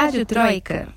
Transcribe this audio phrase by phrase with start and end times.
[0.00, 0.94] Rádio Troika.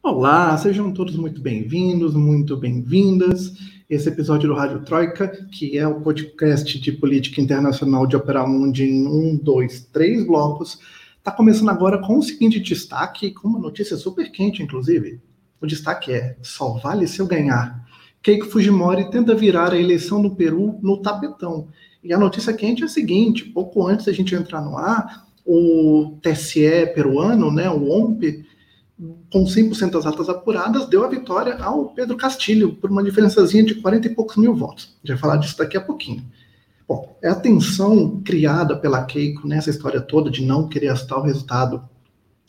[0.00, 3.52] Olá, sejam todos muito bem-vindos, muito bem-vindas.
[3.90, 9.08] Esse episódio do Rádio Troika, que é o podcast de política internacional de Operamundi em
[9.08, 10.78] um, dois, três blocos,
[11.18, 15.20] está começando agora com o seguinte destaque, com uma notícia super quente, inclusive.
[15.60, 17.84] O destaque é: só vale se eu ganhar.
[18.22, 21.66] Keiko Fujimori tenta virar a eleição no Peru no tapetão.
[22.04, 26.18] E a notícia quente é a seguinte: pouco antes da gente entrar no ar, o
[26.22, 28.44] TSE peruano, né, o OMP,
[29.32, 33.74] com 100% das atas apuradas, deu a vitória ao Pedro Castilho, por uma diferençazinha de
[33.76, 34.96] 40 e poucos mil votos.
[35.06, 36.24] Vai falar disso daqui a pouquinho.
[36.86, 41.22] Bom, é a tensão criada pela Keiko nessa história toda de não querer aceitar o
[41.22, 41.82] resultado,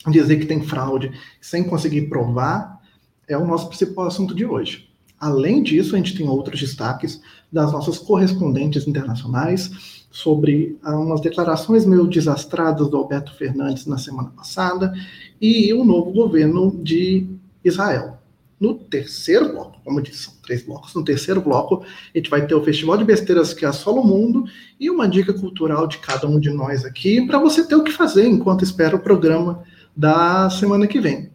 [0.08, 2.80] dizer que tem fraude, sem conseguir provar,
[3.26, 4.88] é o nosso principal assunto de hoje.
[5.18, 11.84] Além disso, a gente tem outros destaques das nossas correspondentes internacionais, sobre ah, umas declarações
[11.84, 14.94] meio desastradas do Alberto Fernandes na semana passada
[15.42, 17.26] e o novo governo de
[17.64, 18.18] Israel.
[18.60, 20.94] No terceiro bloco, como eu disse, são três blocos.
[20.94, 24.44] No terceiro bloco, a gente vai ter o Festival de Besteiras que assola o mundo
[24.78, 27.90] e uma dica cultural de cada um de nós aqui para você ter o que
[27.90, 29.64] fazer enquanto espera o programa
[29.96, 31.28] da semana que vem.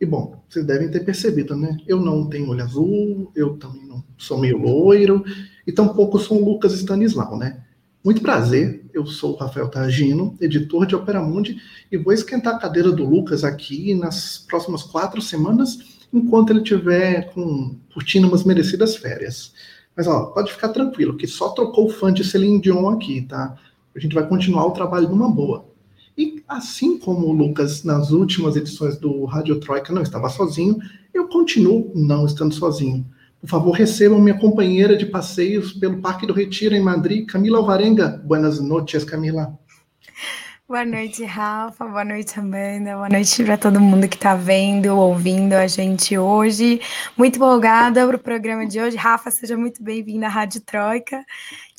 [0.00, 1.78] E bom, vocês devem ter percebido, né?
[1.86, 5.24] Eu não tenho olho azul, eu também não sou meio loiro,
[5.64, 7.63] e tampouco sou o Lucas Stanislau, né?
[8.04, 11.56] Muito prazer, eu sou o Rafael Targino, editor de Opera Mundi,
[11.90, 15.78] e vou esquentar a cadeira do Lucas aqui nas próximas quatro semanas,
[16.12, 17.32] enquanto ele estiver
[17.94, 19.54] curtindo umas merecidas férias.
[19.96, 23.56] Mas ó, pode ficar tranquilo, que só trocou o fã de Celine Dion aqui, tá?
[23.96, 25.64] A gente vai continuar o trabalho numa boa.
[26.14, 30.78] E assim como o Lucas, nas últimas edições do Rádio Troika, não estava sozinho,
[31.14, 33.06] eu continuo não estando sozinho.
[33.44, 38.22] Por favor, recebam minha companheira de passeios pelo Parque do Retiro, em Madrid, Camila Alvarenga.
[38.24, 39.58] Buenas noches, Camila.
[40.66, 41.84] Boa noite, Rafa.
[41.84, 42.94] Boa noite, Amanda.
[42.94, 46.80] Boa noite para todo mundo que está vendo, ouvindo a gente hoje.
[47.18, 48.96] Muito empolgada para o programa de hoje.
[48.96, 51.22] Rafa, seja muito bem-vinda à Rádio Troika.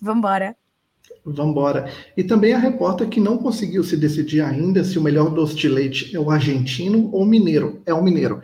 [0.04, 0.56] Vamos embora.
[1.26, 1.92] Vamos embora.
[2.16, 5.68] E também a repórter que não conseguiu se decidir ainda se o melhor doce de
[5.68, 7.82] leite é o argentino ou o mineiro.
[7.88, 8.44] É o mineiro.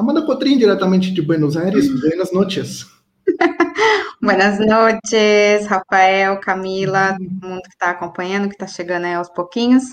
[0.00, 2.86] Amanda Cotrim, diretamente de Buenos Aires, buenas noches.
[4.22, 9.84] Buenas noches, Rafael, Camila, todo mundo que está acompanhando, que está chegando aí aos pouquinhos.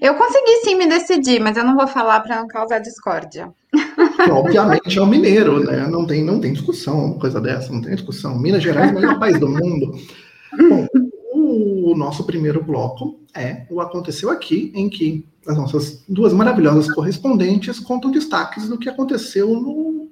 [0.00, 3.52] Eu consegui sim me decidir, mas eu não vou falar para não causar discórdia.
[4.30, 5.88] Obviamente é o mineiro, né?
[5.88, 8.38] Não tem, não tem discussão, uma coisa dessa, não tem discussão.
[8.38, 9.98] Minas Gerais é o melhor país do mundo.
[10.68, 10.86] Bom,
[11.58, 17.80] o nosso primeiro bloco é o Aconteceu Aqui, em que as nossas duas maravilhosas correspondentes
[17.80, 20.08] contam destaques do que aconteceu no...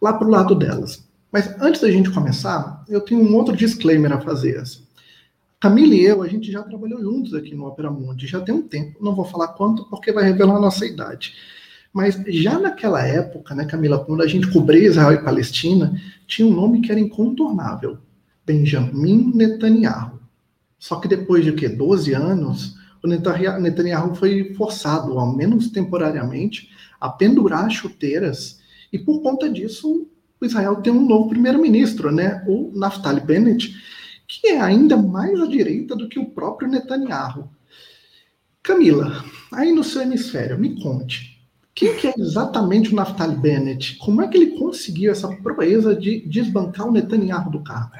[0.00, 1.04] lá para o lado delas.
[1.32, 4.62] Mas antes da gente começar, eu tenho um outro disclaimer a fazer.
[5.60, 8.62] Camila e eu, a gente já trabalhou juntos aqui no Opera Mundi, já tem um
[8.62, 11.34] tempo, não vou falar quanto, porque vai revelar a nossa idade.
[11.92, 16.52] Mas já naquela época, né, Camila, quando a gente cobria Israel e Palestina, tinha um
[16.52, 17.98] nome que era incontornável:
[18.44, 20.23] Benjamin Netanyahu.
[20.84, 21.66] Só que depois de o quê?
[21.66, 26.68] 12 anos, o Netanyahu foi forçado, ao menos temporariamente,
[27.00, 28.60] a pendurar chuteiras,
[28.92, 30.06] e por conta disso,
[30.38, 32.44] o Israel tem um novo primeiro-ministro, né?
[32.46, 33.74] o Naftali Bennett,
[34.28, 37.48] que é ainda mais à direita do que o próprio Netanyahu.
[38.62, 39.24] Camila,
[39.54, 41.40] aí no seu hemisfério, me conte,
[41.74, 43.96] quem que é exatamente o Naftali Bennett?
[43.96, 47.94] Como é que ele conseguiu essa proeza de desbancar o Netanyahu do cargo?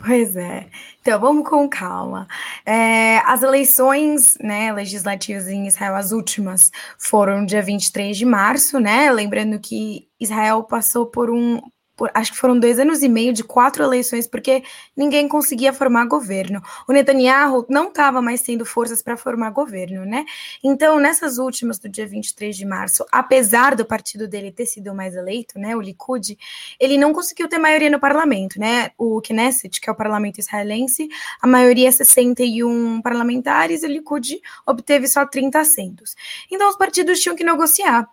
[0.00, 0.68] Pois é.
[1.00, 2.28] Então, vamos com calma.
[2.64, 9.10] É, as eleições né, legislativas em Israel, as últimas, foram dia 23 de março, né?
[9.10, 11.60] Lembrando que Israel passou por um,
[11.98, 14.62] por, acho que foram dois anos e meio de quatro eleições, porque
[14.96, 16.62] ninguém conseguia formar governo.
[16.88, 20.24] O Netanyahu não estava mais tendo forças para formar governo, né?
[20.62, 25.16] Então, nessas últimas do dia 23 de março, apesar do partido dele ter sido mais
[25.16, 26.38] eleito, né, o Likud,
[26.78, 28.92] ele não conseguiu ter maioria no parlamento, né?
[28.96, 31.08] O Knesset, que é o parlamento israelense,
[31.42, 36.14] a maioria é 61 parlamentares, o Likud obteve só 30 assentos.
[36.48, 38.08] Então, os partidos tinham que negociar.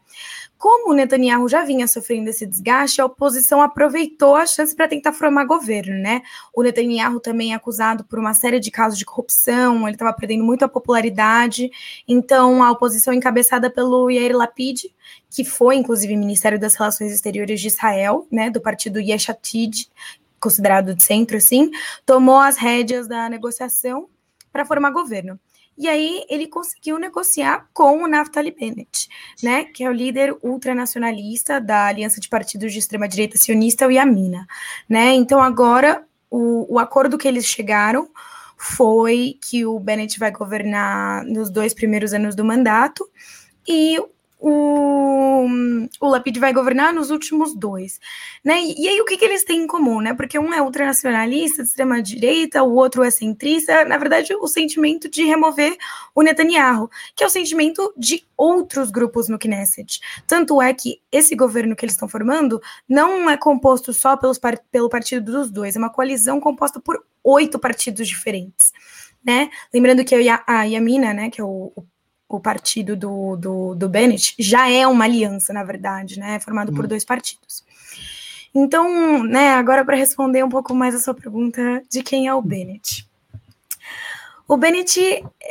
[0.66, 5.46] Como Netanyahu já vinha sofrendo esse desgaste, a oposição aproveitou a chance para tentar formar
[5.46, 6.24] governo, né?
[6.52, 10.44] O Netanyahu também é acusado por uma série de casos de corrupção, ele estava perdendo
[10.44, 11.70] muito a popularidade.
[12.08, 14.86] Então, a oposição encabeçada pelo Yair Lapid,
[15.30, 19.88] que foi inclusive Ministério das Relações Exteriores de Israel, né, do partido Yesh Atid,
[20.40, 21.70] considerado de centro, assim,
[22.08, 24.10] tomou as rédeas da negociação
[24.52, 25.40] para formar governo.
[25.78, 29.10] E aí ele conseguiu negociar com o Naftali Bennett,
[29.44, 34.48] né, que é o líder ultranacionalista da Aliança de Partidos de Extrema-Direita Sionista, o Yamina,
[34.88, 35.14] né?
[35.14, 38.10] Então agora o, o acordo que eles chegaram
[38.58, 43.06] foi que o Bennett vai governar nos dois primeiros anos do mandato
[43.68, 43.98] e
[44.48, 45.48] o,
[46.00, 48.00] o Lapid vai governar nos últimos dois,
[48.44, 48.62] né?
[48.62, 50.14] E, aí o que, que eles têm em comum, né?
[50.14, 53.84] Porque um é ultranacionalista, de extrema direita, o outro é centrista.
[53.86, 55.76] Na verdade, o sentimento de remover
[56.14, 60.00] o Netanyahu, que é o sentimento de outros grupos no Knesset.
[60.28, 64.40] Tanto é que esse governo que eles estão formando não é composto só pelos,
[64.72, 68.72] pelo partido dos dois, é uma coalizão composta por oito partidos diferentes.
[69.26, 69.50] Né?
[69.74, 71.84] Lembrando que a Yamina, né, que é o, o
[72.28, 76.40] o partido do, do, do Bennett já é uma aliança, na verdade, né?
[76.40, 76.76] Formado hum.
[76.76, 77.64] por dois partidos.
[78.54, 82.42] Então, né, agora para responder um pouco mais a sua pergunta de quem é o
[82.42, 83.06] Bennett.
[84.48, 85.00] O Bennett,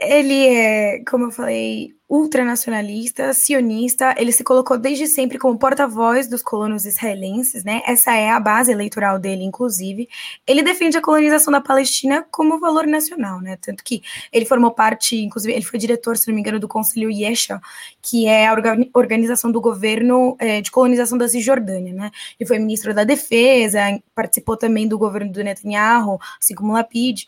[0.01, 6.43] ele é, como eu falei, ultranacionalista, sionista, ele se colocou desde sempre como porta-voz dos
[6.45, 7.83] colonos israelenses, né?
[7.85, 10.09] Essa é a base eleitoral dele, inclusive.
[10.47, 13.59] Ele defende a colonização da Palestina como valor nacional, né?
[13.61, 14.01] Tanto que
[14.33, 17.61] ele formou parte, inclusive, ele foi diretor, se não me engano, do Conselho Yesha,
[18.01, 18.55] que é a
[18.95, 22.13] organização do governo é, de colonização da Cisjordânia, né?
[22.39, 23.81] Ele foi ministro da Defesa,
[24.15, 27.25] participou também do governo do Netanyahu, assim como Lapid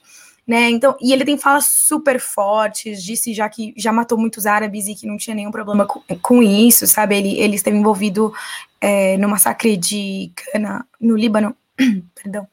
[0.46, 0.70] né?
[0.70, 4.94] Então, e ele tem falas super fortes, disse já que já matou muitos árabes e
[4.94, 7.16] que não tinha nenhum problema com, com isso, sabe?
[7.16, 8.32] Ele, ele esteve envolvido
[8.80, 11.56] é, no massacre de Cana, no Líbano,
[12.14, 12.46] perdão,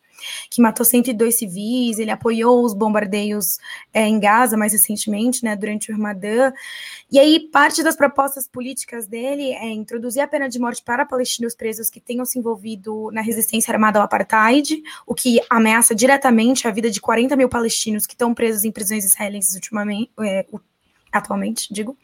[0.49, 3.57] que matou 102 civis, ele apoiou os bombardeios
[3.93, 6.51] é, em Gaza mais recentemente, né, durante o Ramadã.
[7.11, 11.55] E aí, parte das propostas políticas dele é introduzir a pena de morte para palestinos
[11.55, 16.71] presos que tenham se envolvido na resistência armada ao apartheid, o que ameaça diretamente a
[16.71, 20.45] vida de 40 mil palestinos que estão presos em prisões israelenses ultimamente, é,
[21.13, 21.95] atualmente, digo.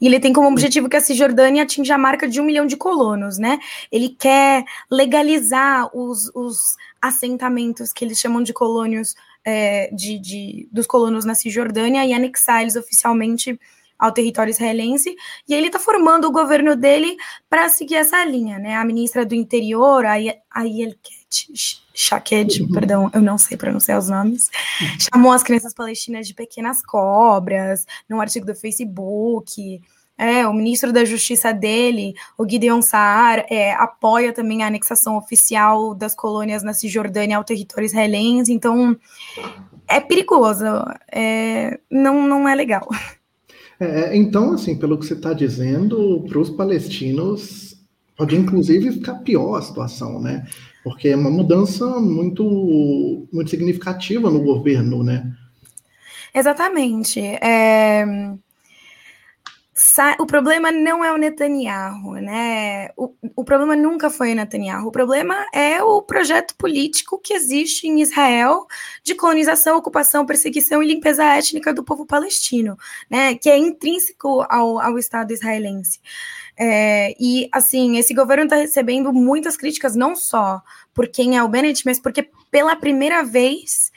[0.00, 2.76] E ele tem como objetivo que a Cisjordânia atinja a marca de um milhão de
[2.76, 3.58] colonos, né?
[3.90, 9.14] Ele quer legalizar os, os assentamentos que eles chamam de colônios
[9.44, 13.58] é, de, de, dos colonos na Cisjordânia e anexar eles oficialmente
[13.98, 15.14] ao território israelense,
[15.48, 17.16] e ele está formando o governo dele
[17.48, 18.76] para seguir essa linha, né?
[18.76, 20.16] A ministra do Interior, a
[20.62, 21.24] Yelket
[21.94, 22.72] Shaked, uhum.
[22.72, 24.50] perdão, eu não sei pronunciar os nomes,
[24.80, 24.86] uhum.
[25.12, 29.80] chamou as crianças palestinas de pequenas cobras, num artigo do Facebook.
[30.16, 35.92] É, o ministro da Justiça dele, o Gideon Saar, é, apoia também a anexação oficial
[35.92, 38.96] das colônias na Cisjordânia ao território israelense, então
[39.88, 40.64] é perigoso,
[41.10, 42.88] é, não, não é legal.
[43.84, 47.74] É, então, assim, pelo que você está dizendo, para os palestinos
[48.16, 50.46] pode inclusive ficar pior a situação, né?
[50.84, 55.32] Porque é uma mudança muito, muito significativa no governo, né?
[56.34, 57.20] Exatamente.
[57.20, 58.04] É
[60.20, 62.90] o problema não é o Netanyahu, né?
[62.96, 64.86] O, o problema nunca foi o Netanyahu.
[64.86, 68.66] O problema é o projeto político que existe em Israel
[69.02, 72.76] de colonização, ocupação, perseguição e limpeza étnica do povo palestino,
[73.10, 73.34] né?
[73.34, 76.00] Que é intrínseco ao, ao Estado israelense.
[76.56, 80.62] É, e assim, esse governo está recebendo muitas críticas, não só
[80.92, 83.90] por quem é o Bennett, mas porque pela primeira vez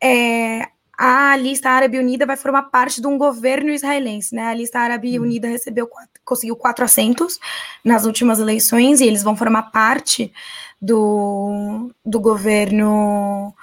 [0.00, 4.46] é, a lista árabe unida vai formar parte de um governo israelense, né?
[4.46, 5.22] A lista árabe hum.
[5.22, 5.88] unida recebeu
[6.24, 7.38] conseguiu quatro assentos
[7.84, 10.32] nas últimas eleições e eles vão formar parte
[10.80, 13.54] do, do governo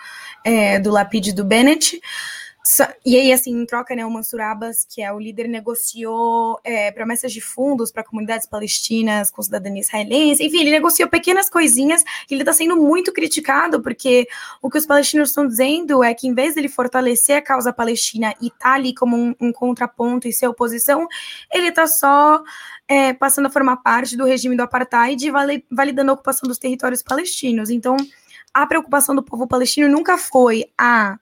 [0.44, 2.00] é, do Lapid do Bennett.
[3.04, 6.92] E aí, assim, em troca, né, o Mansur Abbas, que é o líder, negociou é,
[6.92, 10.46] promessas de fundos para comunidades palestinas com cidadania israelense.
[10.46, 14.28] Enfim, ele negociou pequenas coisinhas e ele está sendo muito criticado, porque
[14.62, 17.74] o que os palestinos estão dizendo é que, em vez de ele fortalecer a causa
[17.74, 21.08] palestina e estar tá ali como um, um, contraponto e ser oposição,
[21.52, 22.44] ele está só
[22.88, 25.32] é, passando a formar parte do regime do apartheid e
[25.72, 27.72] validando a ocupação dos territórios palestinos.
[27.72, 27.98] Então,
[28.54, 31.14] a preocupação do povo palestino nunca foi a.
[31.14, 31.20] Ah,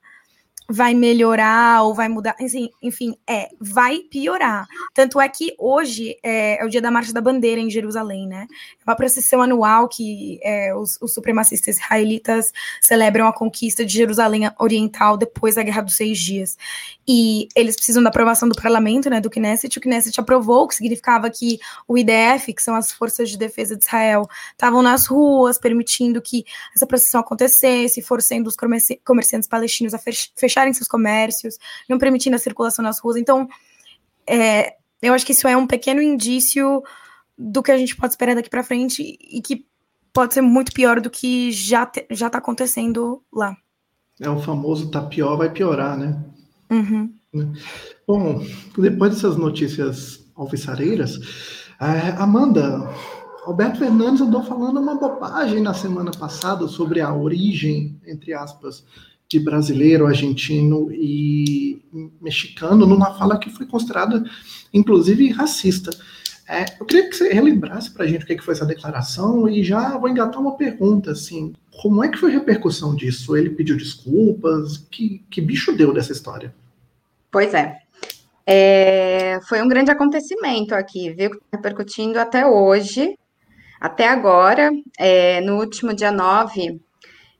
[0.70, 4.68] vai melhorar ou vai mudar, assim, enfim, é, vai piorar.
[4.94, 8.48] Tanto é que hoje é, é, o dia da Marcha da Bandeira em Jerusalém, né?
[8.52, 14.50] É uma procissão anual que é, os, os, supremacistas israelitas celebram a conquista de Jerusalém
[14.60, 16.58] Oriental depois da Guerra dos Seis Dias.
[17.08, 20.76] E eles precisam da aprovação do parlamento, né, do Knesset, o Knesset aprovou, o que
[20.76, 25.58] significava que o IDF, que são as Forças de Defesa de Israel, estavam nas ruas,
[25.58, 26.46] permitindo que
[26.76, 28.56] essa procissão acontecesse, forçando os
[29.04, 30.00] comerciantes palestinos a
[30.36, 33.18] fechar fecharem seus comércios, não permitindo a circulação nas ruas.
[33.18, 33.48] Então,
[34.28, 36.84] é, eu acho que isso é um pequeno indício
[37.38, 39.66] do que a gente pode esperar daqui para frente e que
[40.12, 43.56] pode ser muito pior do que já te, já está acontecendo lá.
[44.20, 46.22] É o famoso tá pior, vai piorar, né?
[46.70, 47.13] Uhum.
[48.06, 48.44] Bom,
[48.78, 51.18] depois dessas notícias alvissareiras,
[51.80, 52.89] é, Amanda,
[53.44, 58.84] Roberto Fernandes andou falando uma bobagem na semana passada sobre a origem, entre aspas,
[59.30, 61.80] de brasileiro, argentino e
[62.20, 64.24] mexicano numa fala que foi considerada,
[64.74, 65.92] inclusive, racista.
[66.48, 69.64] É, eu queria que você relembrasse para a gente o que foi essa declaração e
[69.64, 73.38] já vou engatar uma pergunta, assim, como é que foi a repercussão disso?
[73.38, 74.78] Ele pediu desculpas?
[74.90, 76.52] Que, que bicho deu dessa história?
[77.32, 77.78] Pois é.
[78.48, 81.30] é foi um grande acontecimento aqui, viu?
[81.30, 83.16] Tá repercutindo até hoje,
[83.80, 84.72] até agora.
[84.98, 86.82] É, no último dia 9,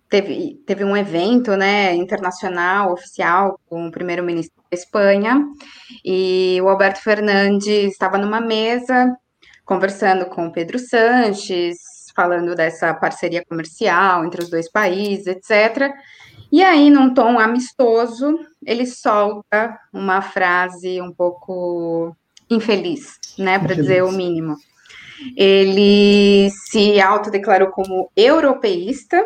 [0.10, 5.46] teve, teve um evento né, internacional, oficial, com o primeiro-ministro da Espanha,
[6.04, 9.16] e o Alberto Fernandes estava numa mesa
[9.64, 11.78] conversando com o Pedro Sanches,
[12.16, 15.94] falando dessa parceria comercial entre os dois países, etc.
[16.52, 22.16] E aí, num tom amistoso, ele solta uma frase um pouco
[22.50, 24.56] infeliz, né, para dizer o mínimo.
[25.38, 29.24] Ele se autodeclarou como europeísta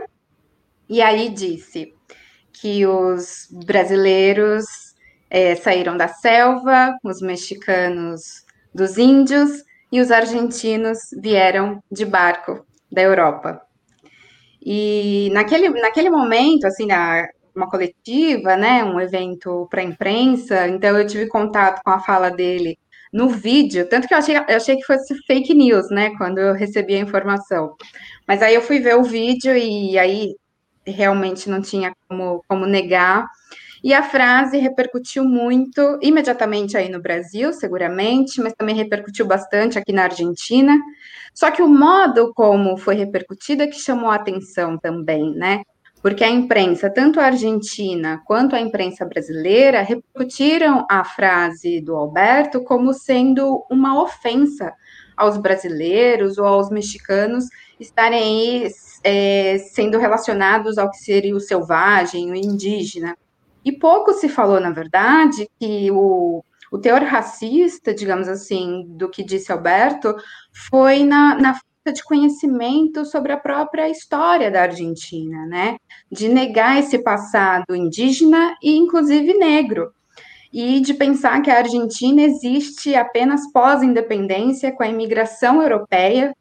[0.93, 1.91] e aí disse
[2.53, 4.63] que os brasileiros
[5.27, 13.01] é, saíram da selva, os mexicanos dos índios e os argentinos vieram de barco da
[13.01, 13.59] Europa.
[14.61, 20.95] E naquele, naquele momento, assim, na, uma coletiva, né, um evento para a imprensa, então
[20.95, 22.77] eu tive contato com a fala dele
[23.11, 26.53] no vídeo, tanto que eu achei, eu achei que fosse fake news, né, quando eu
[26.53, 27.75] recebi a informação.
[28.27, 30.35] Mas aí eu fui ver o vídeo e aí
[30.85, 33.27] realmente não tinha como, como negar.
[33.83, 39.91] E a frase repercutiu muito, imediatamente aí no Brasil, seguramente, mas também repercutiu bastante aqui
[39.91, 40.77] na Argentina.
[41.33, 45.63] Só que o modo como foi repercutida é que chamou a atenção também, né?
[46.01, 52.63] Porque a imprensa, tanto a argentina quanto a imprensa brasileira, repercutiram a frase do Alberto
[52.63, 54.73] como sendo uma ofensa
[55.15, 57.45] aos brasileiros ou aos mexicanos
[57.83, 58.71] estarem aí
[59.03, 63.17] é, sendo relacionados ao que seria o selvagem, o indígena.
[63.63, 69.23] E pouco se falou, na verdade, que o, o teor racista, digamos assim, do que
[69.23, 70.15] disse Alberto,
[70.69, 75.77] foi na, na falta de conhecimento sobre a própria história da Argentina, né?
[76.11, 79.93] De negar esse passado indígena e, inclusive, negro.
[80.51, 86.33] E de pensar que a Argentina existe apenas pós-independência, com a imigração europeia,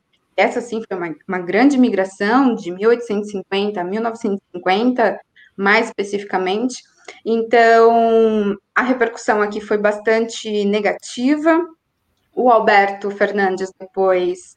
[0.43, 5.21] essa sim foi uma, uma grande migração de 1850 a 1950,
[5.57, 6.83] mais especificamente.
[7.25, 11.65] Então, a repercussão aqui foi bastante negativa.
[12.35, 14.57] O Alberto Fernandes depois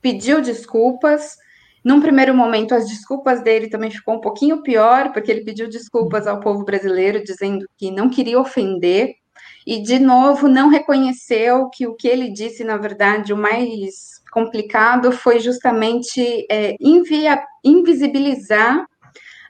[0.00, 1.36] pediu desculpas.
[1.84, 6.26] Num primeiro momento, as desculpas dele também ficou um pouquinho pior, porque ele pediu desculpas
[6.26, 9.14] ao povo brasileiro, dizendo que não queria ofender,
[9.66, 15.12] e de novo não reconheceu que o que ele disse, na verdade, o mais complicado
[15.12, 18.84] foi justamente é, invia, invisibilizar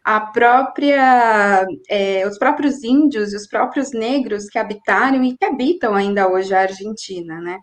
[0.04, 5.92] a própria, é, os próprios índios e os próprios negros que habitaram e que habitam
[5.92, 7.58] ainda hoje a Argentina, né?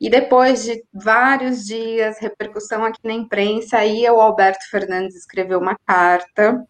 [0.00, 5.76] E depois de vários dias, repercussão aqui na imprensa, aí o Alberto Fernandes escreveu uma
[5.86, 6.64] carta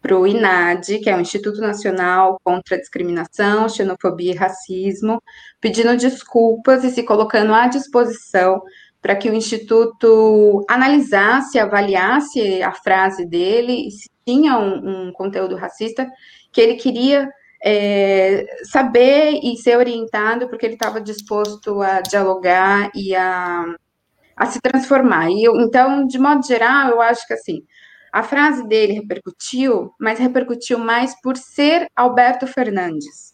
[0.00, 5.22] para o INAD, que é o Instituto Nacional contra a Discriminação, Xenofobia e Racismo,
[5.60, 8.62] pedindo desculpas e se colocando à disposição
[9.04, 16.10] para que o Instituto analisasse, avaliasse a frase dele, se tinha um, um conteúdo racista,
[16.50, 17.28] que ele queria
[17.62, 23.66] é, saber e ser orientado, porque ele estava disposto a dialogar e a,
[24.34, 25.28] a se transformar.
[25.28, 27.62] E eu, então, de modo geral, eu acho que assim,
[28.10, 33.33] a frase dele repercutiu, mas repercutiu mais por ser Alberto Fernandes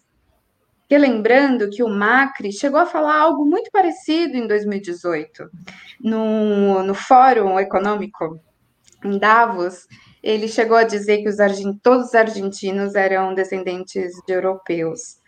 [0.98, 5.48] lembrando que o Macri chegou a falar algo muito parecido em 2018,
[6.00, 8.40] no, no Fórum Econômico
[9.04, 9.86] em Davos,
[10.22, 11.36] ele chegou a dizer que os
[11.82, 15.20] todos os argentinos eram descendentes de europeus.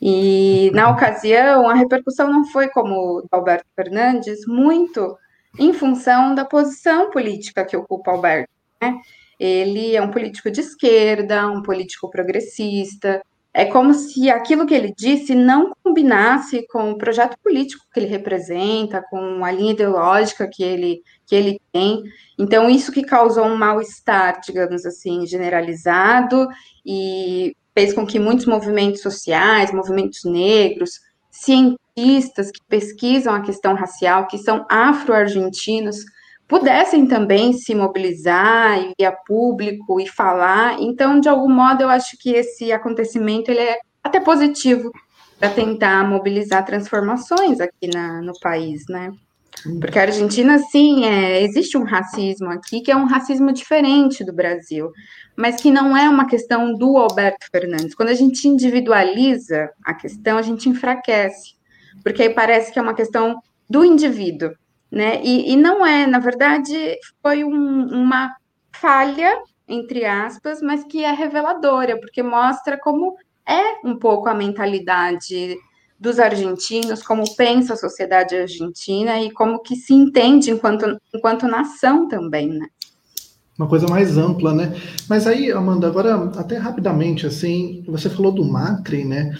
[0.00, 5.16] E, na ocasião, a repercussão não foi como do Alberto Fernandes, muito
[5.58, 8.50] em função da posição política que ocupa Alberto.
[8.80, 8.98] Né?
[9.38, 14.94] Ele é um político de esquerda, um político progressista, é como se aquilo que ele
[14.96, 20.62] disse não combinasse com o projeto político que ele representa, com a linha ideológica que
[20.62, 22.02] ele, que ele tem.
[22.38, 26.46] Então, isso que causou um mal-estar, digamos assim, generalizado
[26.86, 34.28] e fez com que muitos movimentos sociais, movimentos negros, cientistas que pesquisam a questão racial,
[34.28, 36.04] que são afro-argentinos,
[36.50, 40.80] pudessem também se mobilizar e ir a público e falar.
[40.80, 44.90] Então, de algum modo, eu acho que esse acontecimento ele é até positivo
[45.38, 49.12] para tentar mobilizar transformações aqui na, no país, né?
[49.80, 54.32] Porque a Argentina, sim, é, existe um racismo aqui que é um racismo diferente do
[54.32, 54.90] Brasil,
[55.36, 57.94] mas que não é uma questão do Alberto Fernandes.
[57.94, 61.54] Quando a gente individualiza a questão, a gente enfraquece,
[62.02, 64.50] porque aí parece que é uma questão do indivíduo,
[64.90, 65.22] né?
[65.22, 68.34] E, e não é, na verdade, foi um, uma
[68.72, 73.14] falha, entre aspas, mas que é reveladora, porque mostra como
[73.46, 75.56] é um pouco a mentalidade
[75.98, 82.08] dos argentinos, como pensa a sociedade argentina e como que se entende enquanto, enquanto nação
[82.08, 82.66] também, né?
[83.58, 84.74] Uma coisa mais ampla, né?
[85.06, 89.36] Mas aí, Amanda, agora até rapidamente, assim, você falou do Macri, né?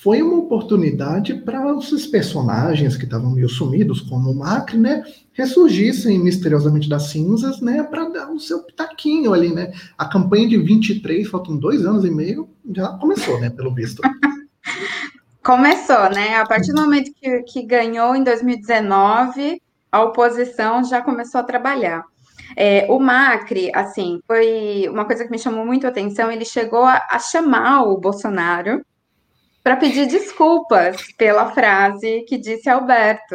[0.00, 5.02] Foi uma oportunidade para os personagens que estavam meio sumidos, como o Macri, né?
[5.32, 7.82] Ressurgissem misteriosamente das cinzas, né?
[7.82, 9.72] Para dar o seu pitaquinho ali, né?
[9.96, 13.50] A campanha de 23, faltam dois anos e meio, já começou, né?
[13.50, 14.02] Pelo visto.
[15.42, 16.36] Começou, né?
[16.36, 19.60] A partir do momento que, que ganhou em 2019,
[19.92, 22.02] a oposição já começou a trabalhar.
[22.56, 26.30] É, o Macri, assim, foi uma coisa que me chamou muito a atenção.
[26.30, 28.82] Ele chegou a, a chamar o Bolsonaro
[29.64, 33.34] para pedir desculpas pela frase que disse Alberto.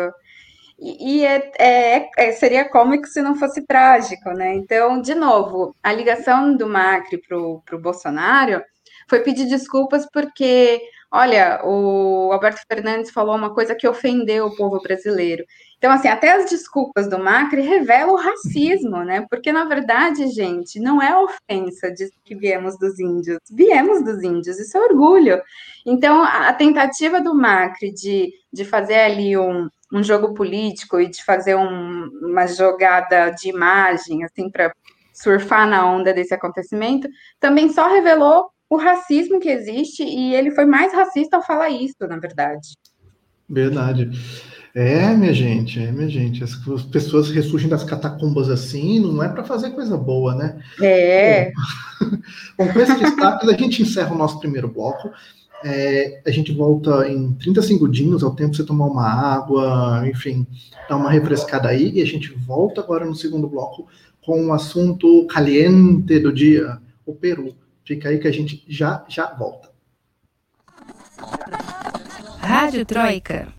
[0.80, 4.54] E, e é, é, é, seria cômico se não fosse trágico, né?
[4.56, 8.64] Então, de novo, a ligação do Macri para o Bolsonaro
[9.10, 10.80] foi pedir desculpas porque
[11.12, 15.44] olha, o Alberto Fernandes falou uma coisa que ofendeu o povo brasileiro.
[15.80, 19.26] Então, assim, até as desculpas do Macri revelam o racismo, né?
[19.30, 23.40] Porque, na verdade, gente, não é ofensa de que viemos dos índios.
[23.50, 25.42] Viemos dos índios, isso é orgulho.
[25.86, 31.24] Então, a tentativa do Macri de, de fazer ali um, um jogo político e de
[31.24, 34.74] fazer um, uma jogada de imagem, assim, para
[35.14, 37.08] surfar na onda desse acontecimento,
[37.40, 41.96] também só revelou o racismo que existe e ele foi mais racista ao falar isso,
[42.02, 42.76] na verdade.
[43.50, 44.10] Verdade.
[44.74, 46.44] É, minha gente, é, minha gente.
[46.44, 50.62] As, as pessoas ressurgem das catacumbas assim, não é para fazer coisa boa, né?
[50.82, 51.52] É.
[52.58, 55.10] Bom, com esse destaque, a gente encerra o nosso primeiro bloco.
[55.64, 60.08] É, a gente volta em 30 segundinhos, é o tempo de você tomar uma água,
[60.08, 60.48] enfim,
[60.88, 63.88] dar uma refrescada aí, e a gente volta agora no segundo bloco
[64.22, 67.56] com o assunto caliente do dia, o Peru.
[67.84, 69.70] Fica aí que a gente já já volta.
[72.40, 73.59] Rádio Troika.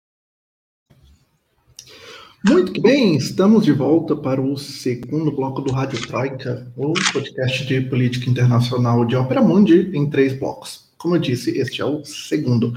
[2.43, 7.81] Muito bem, estamos de volta para o segundo bloco do Rádio Troika, o podcast de
[7.81, 10.89] política internacional de Ópera Mundi, em três blocos.
[10.97, 12.73] Como eu disse, este é o segundo.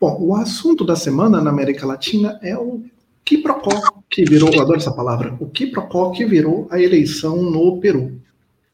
[0.00, 2.82] Bom, o assunto da semana na América Latina é o
[3.24, 3.70] quiprocó,
[4.10, 8.20] que virou, eu adoro essa palavra, o quiprocó que virou a eleição no Peru.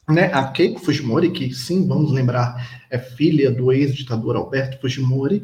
[0.08, 5.42] Né, a Keiko Fujimori, que sim, vamos lembrar, é filha do ex-ditador Alberto Fujimori,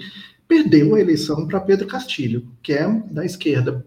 [0.49, 3.85] perdeu a eleição para Pedro Castilho, que é da esquerda.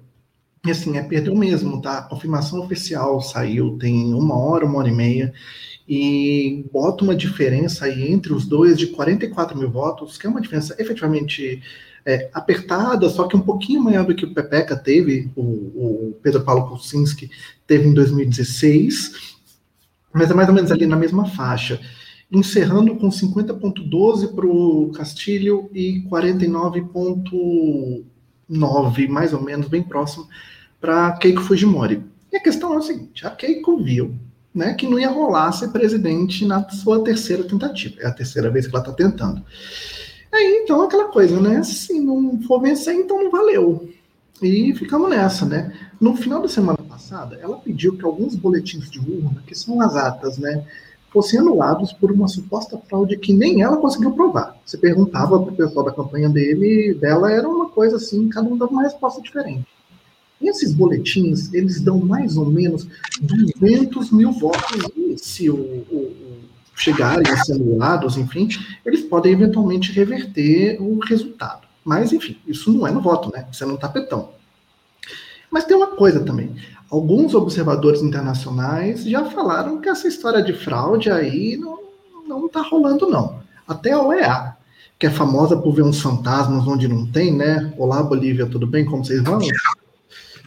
[0.66, 1.98] E assim, é perdeu mesmo, tá?
[1.98, 5.34] A confirmação oficial saiu tem uma hora, uma hora e meia,
[5.88, 10.40] e bota uma diferença aí entre os dois de 44 mil votos, que é uma
[10.40, 11.62] diferença efetivamente
[12.06, 16.44] é, apertada, só que um pouquinho maior do que o Pepeca teve, o, o Pedro
[16.44, 17.30] Paulo Kuczynski
[17.68, 19.36] teve em 2016,
[20.14, 21.80] mas é mais ou menos ali na mesma faixa
[22.32, 26.02] encerrando com 50,12 para o Castilho e
[28.54, 30.28] 49,9, mais ou menos, bem próximo,
[30.80, 32.04] para Keiko Fujimori.
[32.32, 34.16] E a questão é a seguinte: a Keiko viu
[34.54, 37.96] né, que não ia rolar ser presidente na sua terceira tentativa.
[38.02, 39.44] É a terceira vez que ela está tentando.
[40.32, 41.64] Aí, então, aquela coisa, né?
[41.64, 43.90] Se não for vencer, então não valeu.
[44.42, 45.74] E ficamos nessa, né?
[46.00, 49.96] No final da semana passada, ela pediu que alguns boletins de urna, que são as
[49.96, 50.66] atas, né?
[51.14, 54.58] Fossem anulados por uma suposta fraude que nem ela conseguiu provar.
[54.66, 58.58] Você perguntava para o pessoal da campanha dele, dela era uma coisa assim, cada um
[58.58, 59.68] dava uma resposta diferente.
[60.42, 62.88] E esses boletins, eles dão mais ou menos
[63.22, 66.12] 200 mil votos, e se o, o,
[66.76, 68.50] chegarem a ser anulados, enfim,
[68.84, 71.68] eles podem eventualmente reverter o resultado.
[71.86, 73.48] Mas, enfim, isso não é no voto, né?
[73.52, 74.32] Isso é no tapetão.
[75.54, 76.54] Mas tem uma coisa também
[76.94, 81.80] alguns observadores internacionais já falaram que essa história de fraude aí não,
[82.28, 83.42] não tá rolando, não.
[83.68, 84.56] Até a OEA,
[85.00, 87.74] que é famosa por ver uns fantasmas onde não tem, né?
[87.80, 88.86] Olá, Bolívia, tudo bem?
[88.86, 89.40] Como vocês vão?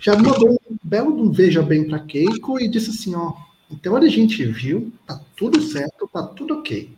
[0.00, 3.32] Já mandou um belo um veja bem para Keiko e disse assim, ó,
[3.68, 6.94] então a gente viu, tá tudo certo, tá tudo ok.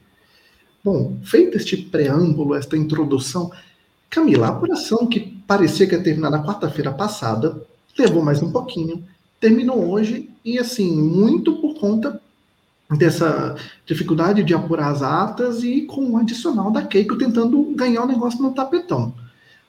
[0.84, 3.50] Bom, feito este preâmbulo, esta introdução,
[4.10, 7.62] Camila, a apuração que parecia que ia terminar na quarta-feira passada,
[7.98, 9.04] levou mais um pouquinho,
[9.40, 12.20] terminou hoje, e assim, muito por conta
[12.96, 18.02] dessa dificuldade de apurar as atas e com o um adicional da Keiko tentando ganhar
[18.02, 19.12] o negócio no tapetão.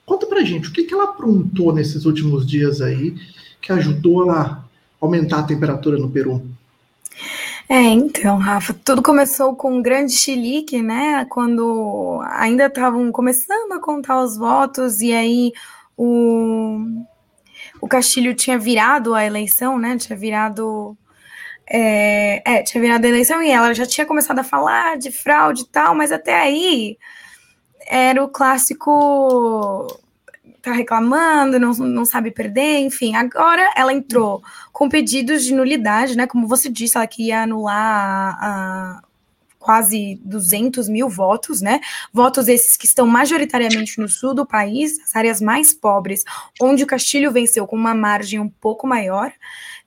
[0.05, 3.15] Conta pra gente, o que, que ela aprontou nesses últimos dias aí
[3.61, 4.63] que ajudou a
[5.01, 6.41] aumentar a temperatura no Peru?
[7.67, 11.25] É, então, Rafa, tudo começou com um grande chilique, né?
[11.25, 15.53] Quando ainda estavam começando a contar os votos, e aí
[15.95, 16.79] o,
[17.81, 19.97] o Castilho tinha virado a eleição, né?
[19.97, 20.97] Tinha virado.
[21.71, 25.61] É, é, tinha virado a eleição e ela já tinha começado a falar de fraude
[25.61, 26.97] e tal, mas até aí
[27.87, 29.87] era o clássico
[30.61, 33.15] tá reclamando, não, não sabe perder, enfim.
[33.15, 34.41] Agora ela entrou
[34.73, 36.27] com pedidos de nulidade, né?
[36.27, 39.01] Como você disse, ela queria anular a,
[39.59, 41.81] quase 200 mil votos, né?
[42.11, 46.23] Votos esses que estão majoritariamente no sul do país, as áreas mais pobres,
[46.61, 49.31] onde o Castilho venceu com uma margem um pouco maior,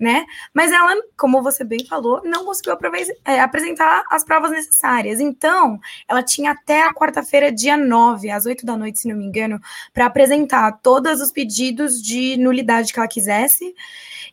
[0.03, 0.27] né?
[0.53, 2.77] Mas ela, como você bem falou, não conseguiu
[3.25, 5.21] é, apresentar as provas necessárias.
[5.21, 9.25] Então, ela tinha até a quarta-feira, dia 9, às 8 da noite, se não me
[9.25, 9.61] engano,
[9.95, 13.73] para apresentar todos os pedidos de nulidade que ela quisesse.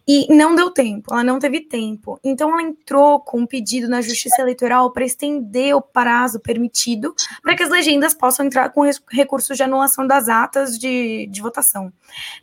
[0.07, 2.19] E não deu tempo, ela não teve tempo.
[2.23, 7.55] Então ela entrou com um pedido na Justiça Eleitoral para estender o prazo permitido para
[7.55, 11.93] que as legendas possam entrar com recursos de anulação das atas de, de votação,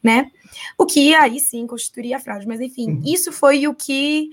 [0.00, 0.30] né?
[0.76, 2.46] O que aí sim constituiria fraude.
[2.46, 3.02] Mas enfim, uhum.
[3.04, 4.30] isso foi o que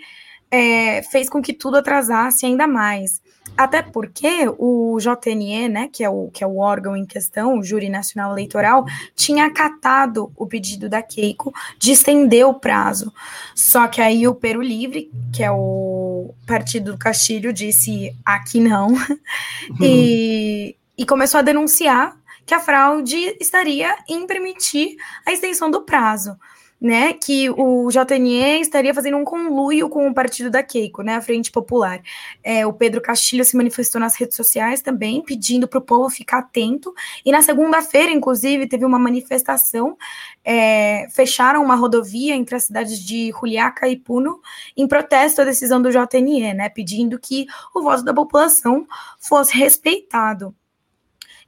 [0.53, 3.19] é, fez com que tudo atrasasse ainda mais.
[3.57, 7.63] Até porque o JNE, né, que é o, que é o órgão em questão, o
[7.63, 13.12] Júri Nacional Eleitoral, tinha acatado o pedido da Keiko de estender o prazo.
[13.55, 18.95] Só que aí o Peru Livre, que é o partido do Castilho, disse aqui não,
[19.81, 26.38] e, e começou a denunciar que a fraude estaria em permitir a extensão do prazo
[26.84, 31.21] né, que o JNE estaria fazendo um conluio com o partido da Keiko, né, a
[31.21, 32.01] Frente Popular.
[32.43, 36.39] É, o Pedro Castilho se manifestou nas redes sociais também, pedindo para o povo ficar
[36.39, 39.97] atento, e na segunda-feira, inclusive, teve uma manifestação,
[40.43, 44.41] é, fecharam uma rodovia entre as cidades de Juliaca e Puno,
[44.75, 48.86] em protesto à decisão do JNE, né, pedindo que o voto da população
[49.21, 50.53] fosse respeitado.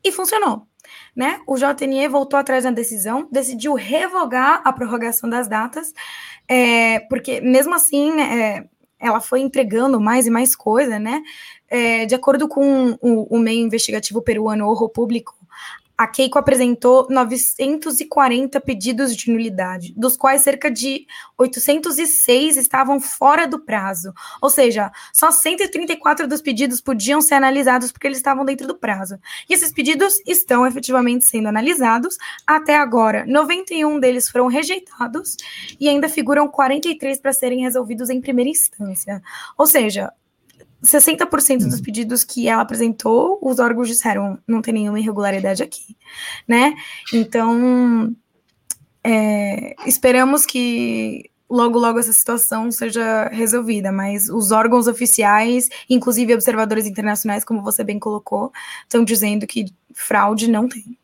[0.01, 0.65] E funcionou
[1.15, 1.39] né?
[1.47, 5.93] O JNE voltou atrás da decisão, decidiu revogar a prorrogação das datas,
[6.47, 11.21] é, porque mesmo assim, né, é, ela foi entregando mais e mais coisa, né?
[11.67, 15.35] É, de acordo com o, o meio investigativo peruano O Público,
[15.97, 21.05] a Keiko apresentou 940 pedidos de nulidade, dos quais cerca de
[21.37, 24.13] 806 estavam fora do prazo.
[24.41, 29.17] Ou seja, só 134 dos pedidos podiam ser analisados porque eles estavam dentro do prazo.
[29.49, 32.17] E esses pedidos estão efetivamente sendo analisados.
[32.45, 35.37] Até agora, 91 deles foram rejeitados
[35.79, 39.21] e ainda figuram 43 para serem resolvidos em primeira instância.
[39.57, 40.11] Ou seja,
[40.83, 41.81] 60% dos uhum.
[41.81, 45.95] pedidos que ela apresentou, os órgãos disseram não tem nenhuma irregularidade aqui,
[46.47, 46.73] né?
[47.13, 48.15] Então,
[49.03, 56.85] é, esperamos que logo, logo essa situação seja resolvida, mas os órgãos oficiais, inclusive observadores
[56.85, 58.51] internacionais, como você bem colocou,
[58.83, 60.97] estão dizendo que fraude não tem.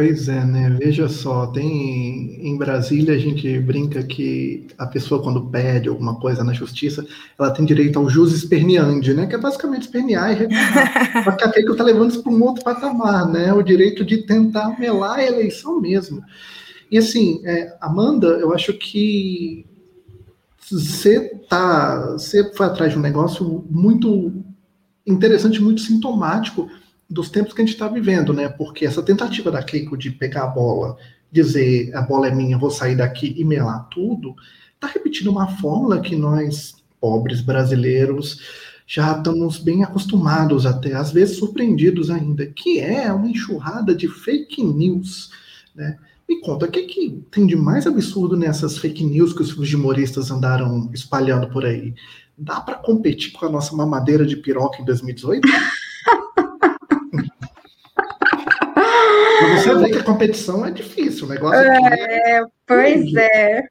[0.00, 0.70] Pois é, né?
[0.78, 6.42] Veja só, tem em Brasília a gente brinca que a pessoa quando pede alguma coisa
[6.42, 7.06] na justiça,
[7.38, 9.26] ela tem direito ao jus esperneandi, né?
[9.26, 11.12] Que é basicamente espernear e reclamar.
[11.22, 13.52] Só que a Keiko tá levando isso para um outro patamar, né?
[13.52, 16.22] O direito de tentar melar a eleição mesmo.
[16.90, 19.66] E assim, é, Amanda, eu acho que
[20.70, 24.32] você tá, você foi atrás de um negócio muito
[25.06, 26.70] interessante, muito sintomático
[27.10, 28.48] dos tempos que a gente está vivendo, né?
[28.48, 30.96] Porque essa tentativa da Keiko de pegar a bola,
[31.30, 34.36] dizer a bola é minha, vou sair daqui e melar tudo,
[34.74, 38.40] está repetindo uma fórmula que nós, pobres brasileiros,
[38.86, 44.62] já estamos bem acostumados até, às vezes surpreendidos ainda, que é uma enxurrada de fake
[44.62, 45.30] news,
[45.74, 45.98] né?
[46.28, 50.30] Me conta, o que, que tem de mais absurdo nessas fake news que os fujimoristas
[50.30, 51.92] andaram espalhando por aí?
[52.38, 55.42] Dá para competir com a nossa mamadeira de piroca em 2018?
[59.56, 63.62] você vê que a competição é difícil, o negócio é, é pois é.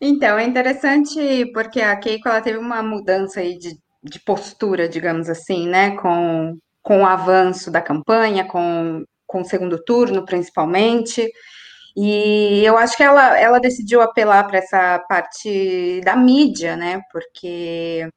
[0.00, 5.28] Então, é interessante porque a Keiko ela teve uma mudança aí de, de postura, digamos
[5.28, 5.96] assim, né?
[5.96, 11.30] Com, com o avanço da campanha, com, com o segundo turno, principalmente.
[11.96, 17.00] E eu acho que ela, ela decidiu apelar para essa parte da mídia, né?
[17.12, 18.08] Porque,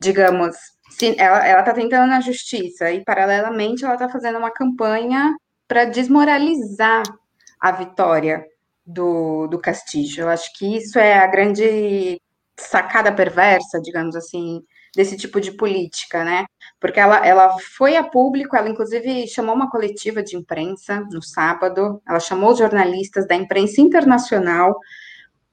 [0.00, 0.56] digamos,
[0.90, 5.34] se, ela está tentando na justiça e, paralelamente, ela está fazendo uma campanha
[5.70, 7.04] para desmoralizar
[7.60, 8.44] a vitória
[8.84, 10.22] do, do Castillo.
[10.22, 12.20] Eu acho que isso é a grande
[12.56, 14.64] sacada perversa, digamos assim,
[14.96, 16.44] desse tipo de política, né?
[16.80, 22.02] Porque ela, ela foi a público, ela inclusive chamou uma coletiva de imprensa no sábado,
[22.04, 24.76] ela chamou os jornalistas da imprensa internacional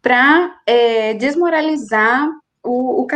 [0.01, 2.27] para é, desmoralizar
[2.63, 3.07] o, o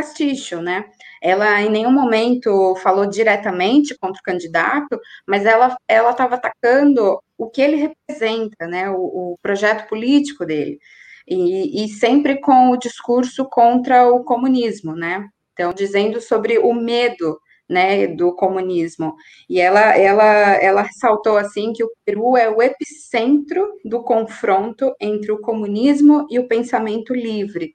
[0.62, 0.86] né?
[1.22, 7.50] Ela em nenhum momento falou diretamente contra o candidato, mas ela ela estava atacando o
[7.50, 8.90] que ele representa, né?
[8.90, 10.80] O, o projeto político dele.
[11.28, 15.28] E, e, sempre com o discurso contra o comunismo, né?
[15.54, 17.40] Então, dizendo sobre o medo
[17.72, 19.16] né, do comunismo.
[19.50, 25.32] E ela, ela, ela ressaltou assim que o Peru é o epicentro do confronto entre
[25.32, 27.74] o comunismo e o pensamento livre.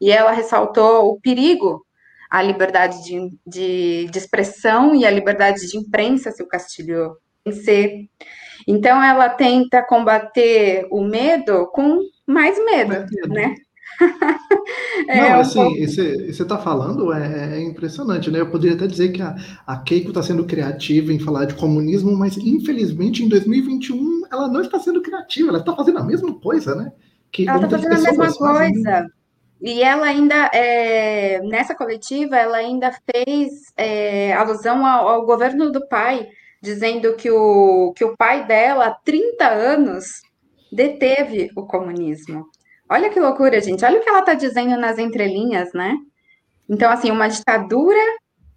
[0.00, 1.85] E ela ressaltou o perigo
[2.30, 8.08] à liberdade de, de, de expressão e à liberdade de imprensa se o Castilho vencer.
[8.66, 13.28] Então ela tenta combater o medo com mais medo, medo.
[13.28, 13.54] né?
[15.08, 18.40] é, Não, assim, você está falando é, é, impressionante, né?
[18.40, 19.36] Eu poderia até dizer que a,
[19.66, 24.60] a Keiko está sendo criativa em falar de comunismo, mas infelizmente em 2021 ela não
[24.60, 26.92] está sendo criativa, ela está fazendo a mesma coisa, né?
[27.30, 29.06] Que ela está fazendo a mesma coisa.
[29.60, 35.86] E ela ainda, é, nessa coletiva, ela ainda fez é, alusão ao, ao, governo do
[35.88, 36.28] pai,
[36.62, 40.04] dizendo que o, que o pai dela, há 30 anos,
[40.70, 42.46] deteve o comunismo.
[42.88, 43.84] Olha que loucura, gente.
[43.84, 45.96] Olha o que ela está dizendo nas entrelinhas, né?
[46.68, 48.00] Então, assim, uma ditadura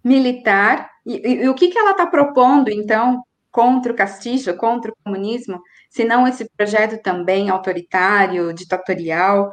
[0.04, 0.90] militar.
[1.06, 4.96] E, e, e o que, que ela está propondo, então, contra o Castillo, contra o
[5.04, 9.50] comunismo, se não esse projeto também autoritário, ditatorial?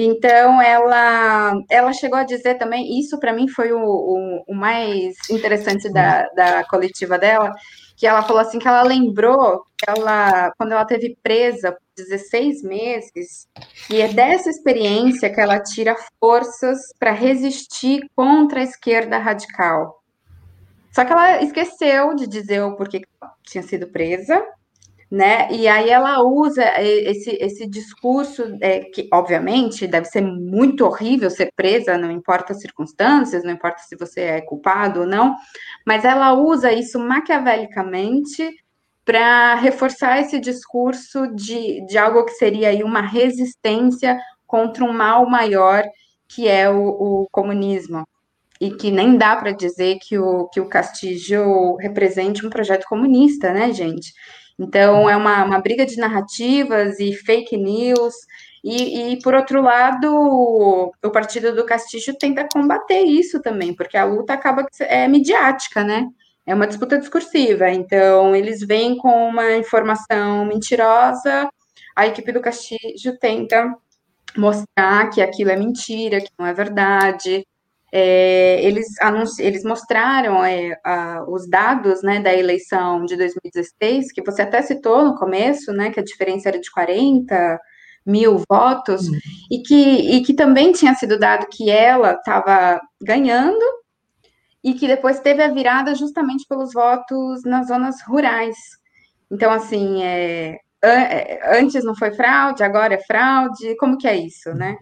[0.00, 5.16] Então, ela, ela chegou a dizer também, isso para mim foi o, o, o mais
[5.28, 7.50] interessante da, da coletiva dela,
[7.96, 12.62] que ela falou assim que ela lembrou que ela, quando ela teve presa por 16
[12.62, 13.48] meses,
[13.90, 20.00] e é dessa experiência que ela tira forças para resistir contra a esquerda radical.
[20.92, 23.08] Só que ela esqueceu de dizer o porquê que
[23.42, 24.46] tinha sido presa,
[25.10, 25.50] né?
[25.50, 31.50] E aí ela usa esse, esse discurso é, que, obviamente, deve ser muito horrível ser
[31.56, 35.34] presa, não importa as circunstâncias, não importa se você é culpado ou não,
[35.86, 38.50] mas ela usa isso maquiavelicamente
[39.04, 45.28] para reforçar esse discurso de, de algo que seria aí uma resistência contra um mal
[45.28, 45.84] maior
[46.28, 48.06] que é o, o comunismo
[48.60, 53.52] e que nem dá para dizer que o, que o Castillo represente um projeto comunista,
[53.52, 54.12] né, gente?
[54.58, 58.14] Então, é uma, uma briga de narrativas e fake news.
[58.64, 64.04] E, e, por outro lado, o partido do Castillo tenta combater isso também, porque a
[64.04, 66.08] luta acaba é midiática, né?
[66.44, 67.70] É uma disputa discursiva.
[67.70, 71.48] Então, eles vêm com uma informação mentirosa,
[71.98, 73.74] a equipe do Castillo tenta
[74.36, 77.44] mostrar que aquilo é mentira, que não é verdade,
[77.92, 78.86] é, eles,
[79.38, 85.04] eles mostraram é, a, os dados né, da eleição de 2016, que você até citou
[85.04, 87.58] no começo, né, que a diferença era de 40
[88.04, 89.18] mil votos, uhum.
[89.50, 93.64] e, que, e que também tinha sido dado que ela estava ganhando,
[94.62, 98.56] e que depois teve a virada justamente pelos votos nas zonas rurais.
[99.30, 104.52] Então, assim, é, é antes não foi fraude, agora é fraude, como que é isso,
[104.54, 104.76] né?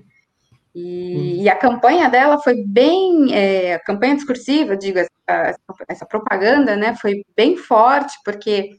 [0.78, 1.42] E, uhum.
[1.42, 5.58] e, a campanha dela foi bem, é, a campanha discursiva, digo, essa,
[5.88, 8.76] essa, propaganda, né, foi bem forte, porque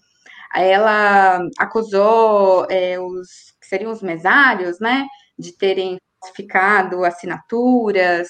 [0.53, 3.27] ela acusou é, os,
[3.59, 5.07] que seriam os mesários, né,
[5.39, 8.27] de terem falsificado assinaturas,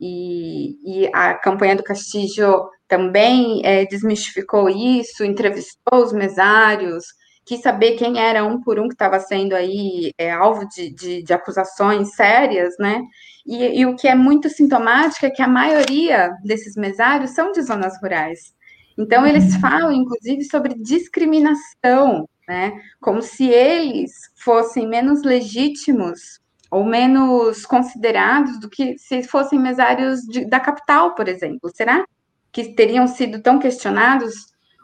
[0.00, 7.04] e, e, a campanha do Castillo também é, desmistificou isso, entrevistou os mesários,
[7.44, 11.22] quis saber quem era um por um que estava sendo aí é, alvo de, de,
[11.22, 13.02] de, acusações sérias, né?
[13.46, 17.60] E, e, o que é muito sintomático é que a maioria desses mesários são de
[17.62, 18.54] zonas rurais.
[18.96, 22.72] Então, eles falam, inclusive, sobre discriminação, né?
[23.00, 30.44] Como se eles fossem menos legítimos ou menos considerados do que se fossem mesários de,
[30.44, 31.70] da capital, por exemplo.
[31.74, 32.04] Será
[32.50, 34.34] que teriam sido tão questionados?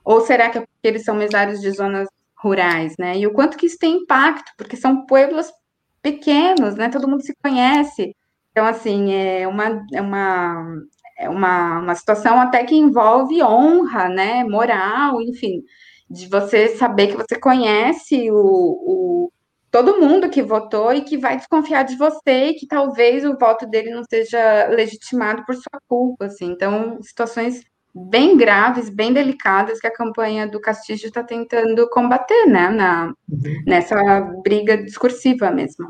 [0.05, 2.09] Ou será que é porque eles são mesários de zonas
[2.42, 3.18] rurais, né?
[3.18, 5.50] E o quanto que isso tem impacto, porque são pueblos
[6.03, 6.88] pequenos, né?
[6.88, 8.16] Todo mundo se conhece.
[8.50, 10.83] Então, assim, é uma, é uma,
[11.18, 14.44] é uma, uma situação até que envolve honra, né?
[14.44, 15.62] Moral, enfim,
[16.09, 19.33] de você saber que você conhece o, o
[19.70, 23.66] todo mundo que votou e que vai desconfiar de você e que talvez o voto
[23.66, 26.46] dele não seja legitimado por sua culpa, assim.
[26.46, 27.62] Então, situações
[27.94, 33.62] bem graves, bem delicadas que a campanha do Castilho está tentando combater, né, na, uhum.
[33.66, 35.88] nessa briga discursiva mesmo.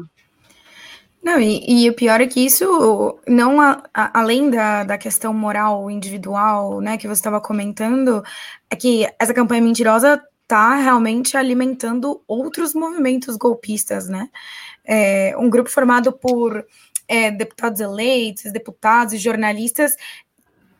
[1.23, 5.35] Não, e, e, o pior é que isso, não a, a, além da, da questão
[5.35, 8.23] moral individual, né, que você estava comentando,
[8.71, 14.29] é que essa campanha mentirosa está realmente alimentando outros movimentos golpistas, né?
[14.85, 16.67] É, um grupo formado por
[17.07, 19.95] é, deputados eleitos, deputados e jornalistas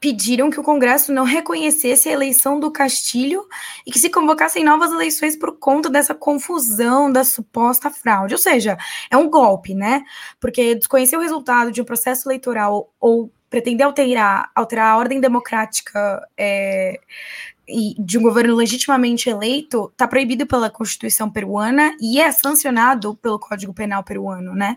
[0.01, 3.47] pediram que o Congresso não reconhecesse a eleição do Castilho
[3.87, 8.35] e que se convocassem novas eleições por conta dessa confusão da suposta fraude.
[8.35, 8.79] Ou seja,
[9.11, 10.03] é um golpe, né?
[10.41, 16.27] Porque desconhecer o resultado de um processo eleitoral ou pretender alterar, alterar a ordem democrática
[16.39, 16.99] é,
[17.99, 23.75] de um governo legitimamente eleito está proibido pela Constituição peruana e é sancionado pelo Código
[23.75, 24.77] Penal peruano, né?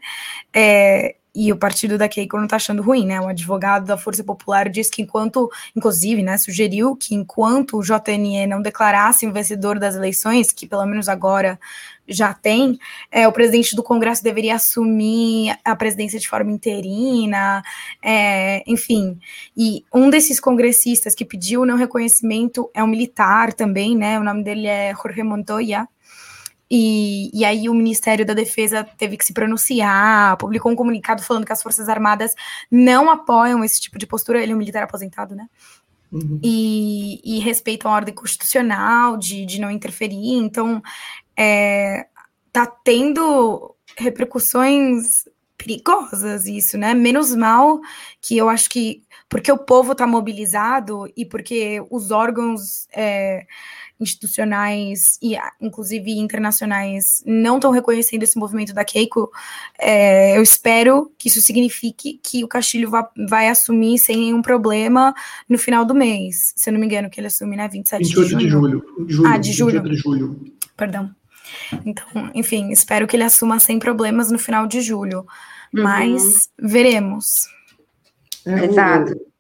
[0.54, 3.20] É, e o partido da Keiko não está achando ruim, né?
[3.20, 8.46] O advogado da Força Popular disse que enquanto, inclusive, né, sugeriu que enquanto o JNE
[8.46, 11.60] não declarasse o vencedor das eleições, que pelo menos agora
[12.08, 12.78] já tem,
[13.12, 17.64] é, o presidente do Congresso deveria assumir a presidência de forma interina,
[18.02, 19.18] é, enfim.
[19.56, 24.20] E um desses congressistas que pediu o não reconhecimento é um militar também, né?
[24.20, 25.88] O nome dele é Jorge Montoya.
[26.76, 31.46] E, e aí o Ministério da Defesa teve que se pronunciar, publicou um comunicado falando
[31.46, 32.34] que as Forças Armadas
[32.72, 34.42] não apoiam esse tipo de postura.
[34.42, 35.48] Ele é um militar aposentado, né?
[36.12, 36.40] Uhum.
[36.42, 40.34] E, e, respeitam a ordem constitucional de, de não interferir.
[40.34, 40.82] Então,
[41.38, 42.08] é,
[42.52, 46.96] tá tendo repercussões perigosas isso, né?
[46.96, 47.80] Menos mal
[48.20, 53.46] que eu acho que porque o povo tá mobilizado e porque os órgãos é,
[54.04, 59.32] institucionais e inclusive internacionais não estão reconhecendo esse movimento da Keiko,
[59.80, 65.14] é, eu espero que isso signifique que o Castilho vai, vai assumir sem nenhum problema
[65.50, 66.54] no final do mês.
[66.56, 67.68] Se eu não me engano, que ele assume, né?
[67.68, 68.86] 27 28 de julho.
[69.00, 69.30] De julho.
[69.30, 69.82] Ah, de julho.
[69.82, 70.54] de julho.
[70.78, 71.10] Perdão.
[71.86, 75.26] Então, enfim, espero que ele assuma sem problemas no final de julho.
[75.74, 75.84] Uhum.
[75.84, 77.48] Mas veremos.
[78.46, 79.33] É, Exato.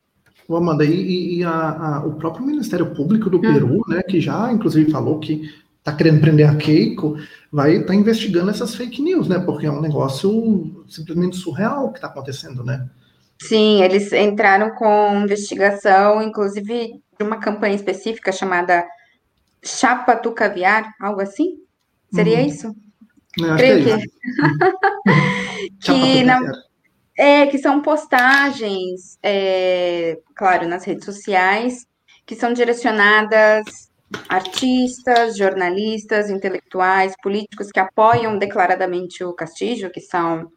[0.47, 3.81] O, Amanda, e, e a, a, o próprio Ministério Público do Peru, uhum.
[3.87, 7.17] né, que já inclusive falou que está querendo prender a Keiko,
[7.51, 9.39] vai estar tá investigando essas fake news, né?
[9.39, 12.89] Porque é um negócio simplesmente surreal que está acontecendo, né?
[13.41, 18.85] Sim, eles entraram com investigação, inclusive de uma campanha específica chamada
[19.61, 21.57] Chapa tu Caviar, algo assim?
[22.13, 22.45] Seria uhum.
[22.45, 22.75] isso?
[23.37, 23.91] Não, Creio que.
[23.91, 23.97] É
[25.79, 26.39] que, que na,
[27.17, 31.85] é, que são postagens, é, claro, nas redes sociais,
[32.25, 33.91] que são direcionadas
[34.29, 40.51] a artistas, jornalistas, intelectuais, políticos que apoiam declaradamente o Castillo, que são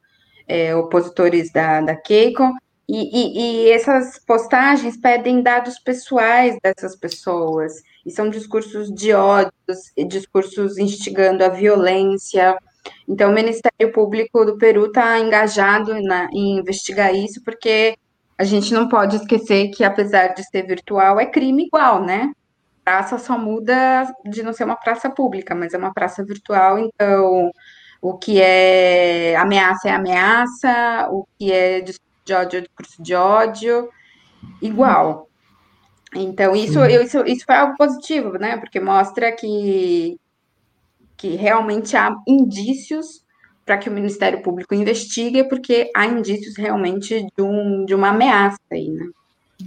[0.47, 2.53] é, opositores da, da Keiko,
[2.89, 9.53] e, e, e, essas postagens pedem dados pessoais dessas pessoas, e são discursos de ódio,
[10.07, 12.57] discursos instigando a violência,
[13.09, 17.97] então, o Ministério Público do Peru está engajado na, em investigar isso, porque
[18.39, 22.33] a gente não pode esquecer que, apesar de ser virtual, é crime igual, né?
[22.85, 27.51] Praça só muda de não ser uma praça pública, mas é uma praça virtual, então
[28.01, 33.15] o que é ameaça é ameaça, o que é discurso de ódio é discurso de
[33.15, 33.89] ódio,
[34.61, 35.29] igual.
[36.15, 38.57] Então, isso, isso, isso foi algo positivo, né?
[38.59, 40.19] Porque mostra que
[41.17, 43.25] que realmente há indícios
[43.65, 48.61] para que o Ministério Público investigue, porque há indícios realmente de, um, de uma ameaça
[48.71, 49.07] aí, né?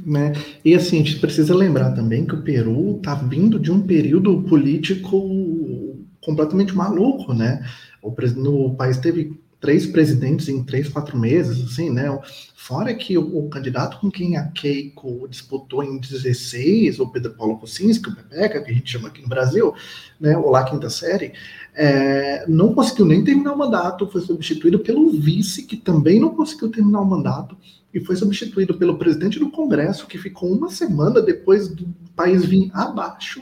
[0.06, 0.34] Né?
[0.64, 4.44] E assim, a gente precisa lembrar também que o Peru está vindo de um período
[4.44, 7.66] político completamente maluco, né?
[8.02, 12.18] O, no, o país teve três presidentes em três, quatro meses, assim, né?
[12.56, 17.58] Fora que o, o, candidato com quem a Keiko disputou em 16, o Pedro Paulo
[17.58, 19.74] Kuczynski, o Pepeca, que a gente chama aqui no Brasil,
[20.20, 20.38] né?
[20.38, 21.34] O lá quinta série,
[21.76, 26.70] é, não conseguiu nem terminar o mandato, foi substituído pelo vice, que também não conseguiu
[26.70, 27.58] terminar o mandato,
[27.94, 32.70] e foi substituído pelo presidente do Congresso, que ficou uma semana depois do país vir
[32.74, 33.42] abaixo.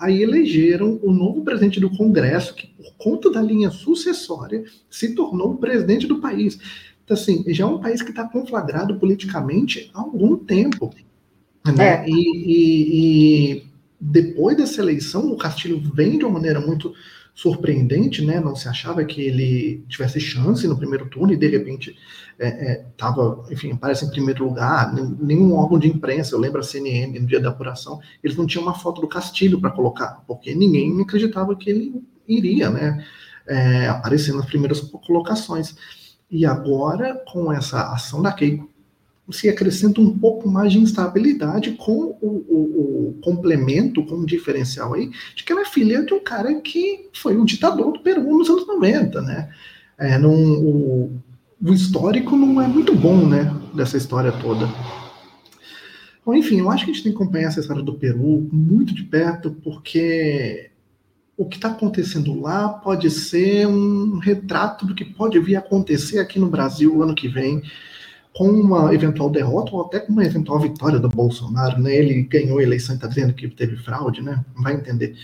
[0.00, 5.52] Aí elegeram o novo presidente do Congresso, que por conta da linha sucessória se tornou
[5.52, 6.58] o presidente do país.
[7.04, 10.90] Então, assim, já é um país que está conflagrado politicamente há algum tempo.
[11.66, 11.84] Né?
[11.84, 12.08] É.
[12.08, 13.64] E, e, e,
[14.00, 16.94] depois dessa eleição, o Castilho vem de uma maneira muito
[17.40, 18.38] surpreendente, né?
[18.38, 21.96] Não se achava que ele tivesse chance no primeiro turno e de repente
[22.38, 24.92] estava, é, é, enfim, aparece em primeiro lugar.
[24.94, 28.62] Nenhum órgão de imprensa, eu lembro a CNN no dia da apuração, eles não tinham
[28.62, 33.06] uma foto do Castilho para colocar, porque ninguém acreditava que ele iria, né?
[33.46, 35.74] É, aparecer nas primeiras colocações.
[36.30, 38.69] E agora, com essa ação da Keiko,
[39.30, 44.94] se acrescenta um pouco mais de instabilidade com o, o, o, complemento, com o diferencial
[44.94, 48.22] aí, de que ela é filha de um cara que foi um ditador do Peru
[48.36, 49.48] nos anos 90, né?
[49.98, 51.10] É, o,
[51.62, 54.66] o histórico não é muito bom, né, dessa história toda.
[56.24, 58.94] Bom, enfim, eu acho que a gente tem que acompanhar essa história do Peru muito
[58.94, 60.70] de perto, porque
[61.36, 66.18] o que está acontecendo lá pode ser um retrato do que pode vir a acontecer
[66.18, 67.62] aqui no Brasil ano que vem
[68.34, 71.94] com uma eventual derrota ou até com uma eventual vitória do Bolsonaro, né?
[71.94, 74.44] Ele ganhou a eleição e está dizendo que teve fraude, né?
[74.54, 75.16] Não vai entender.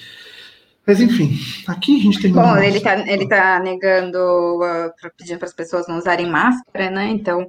[0.86, 1.36] Mas enfim,
[1.66, 2.32] aqui a gente tem.
[2.32, 7.08] Bom, ele está ele tá negando, uh, pedindo para as pessoas não usarem máscara, né?
[7.08, 7.48] Então,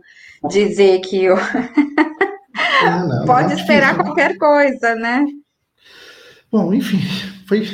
[0.49, 1.37] dizer que o...
[1.37, 5.25] é, não, pode não esperar difícil, qualquer coisa, né?
[6.51, 6.99] Bom, enfim,
[7.47, 7.67] foi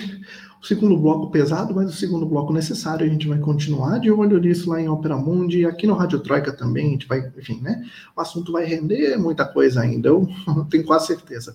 [0.63, 3.05] o segundo bloco pesado, mas o segundo bloco necessário.
[3.05, 6.53] A gente vai continuar de olho nisso lá em Opera Mundi aqui no Rádio Troika
[6.53, 6.87] também.
[6.87, 7.83] A gente vai, enfim, né?
[8.15, 10.25] O assunto vai render muita coisa ainda, eu
[10.71, 11.53] tenho quase certeza.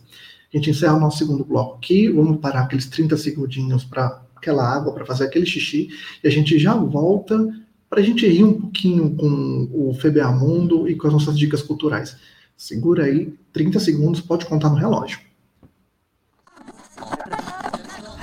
[0.53, 2.11] A gente encerra o nosso segundo bloco aqui.
[2.11, 5.89] Vamos parar aqueles 30 segundinhos para aquela água, para fazer aquele xixi,
[6.23, 7.49] e a gente já volta
[7.89, 11.63] para a gente rir um pouquinho com o FBA Mundo e com as nossas dicas
[11.63, 12.15] culturais.
[12.55, 15.28] Segura aí, 30 segundos, pode contar no relógio.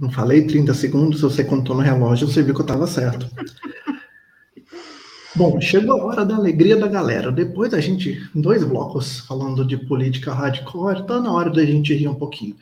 [0.00, 3.28] Não falei 30 segundos, você contou no relógio, você viu que eu estava certo.
[5.36, 7.30] Bom, chegou a hora da alegria da galera.
[7.30, 12.08] Depois da gente, dois blocos falando de política hardcore, tá na hora da gente rir
[12.08, 12.56] um pouquinho.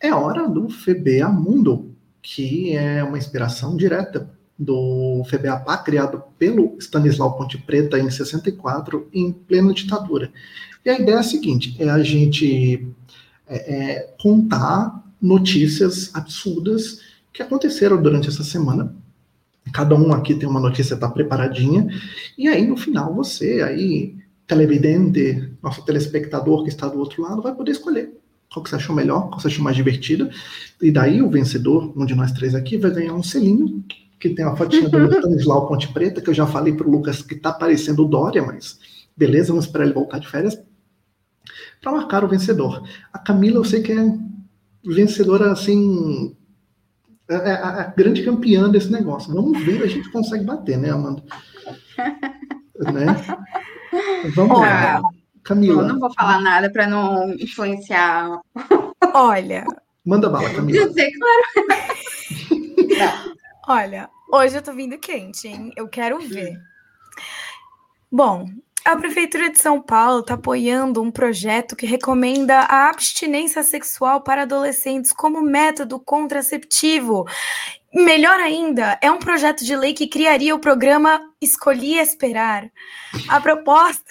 [0.00, 7.36] É hora do FBA Mundo, que é uma inspiração direta do FBAPA, criado pelo Stanislau
[7.36, 10.32] Ponte Preta em 64, em plena ditadura.
[10.84, 12.88] E a ideia é a seguinte: é a gente
[13.46, 17.00] é, é, contar notícias absurdas
[17.32, 18.94] que aconteceram durante essa semana.
[19.72, 21.88] Cada um aqui tem uma notícia tá preparadinha
[22.36, 24.16] e aí no final você aí
[24.46, 28.18] televidente, nosso telespectador que está do outro lado vai poder escolher
[28.50, 30.30] qual que você achou melhor, qual você achou mais divertida.
[30.80, 33.84] E daí o vencedor, um de nós três aqui, vai ganhar um selinho
[34.18, 37.22] que tem a fotinha do Stanislau Ponte Preta, que eu já falei para o Lucas
[37.22, 38.78] que está parecendo o Dória, mas
[39.16, 40.58] beleza, vamos esperar ele voltar de férias
[41.80, 42.82] para marcar o vencedor.
[43.12, 44.18] A Camila, eu sei que é
[44.84, 46.36] vencedora, assim,
[47.28, 49.32] a, a, a, grande campeã desse negócio.
[49.32, 51.22] Vamos ver, a gente consegue bater, né, Amanda?
[52.92, 53.06] né?
[54.34, 55.00] Vamos lá.
[55.42, 55.82] Camila.
[55.82, 58.40] Eu não vou falar nada para não influenciar.
[59.14, 59.64] Olha.
[60.04, 60.78] Manda bala, Camila.
[60.78, 61.42] Eu sei, claro.
[63.66, 65.72] Olha, hoje eu tô vindo quente, hein?
[65.76, 66.58] Eu quero ver.
[68.10, 68.48] Bom,
[68.88, 74.42] a Prefeitura de São Paulo está apoiando um projeto que recomenda a abstinência sexual para
[74.42, 77.26] adolescentes como método contraceptivo.
[77.92, 82.70] Melhor ainda, é um projeto de lei que criaria o programa Escolhi Esperar.
[83.28, 84.10] A proposta.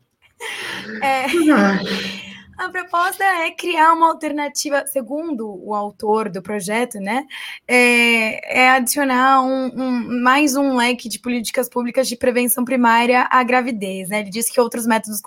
[1.00, 2.33] é...
[2.56, 7.26] A proposta é criar uma alternativa, segundo o autor do projeto, né?
[7.66, 13.42] É, é adicionar um, um, mais um leque de políticas públicas de prevenção primária à
[13.42, 14.20] gravidez, né?
[14.20, 15.20] Ele disse que outros métodos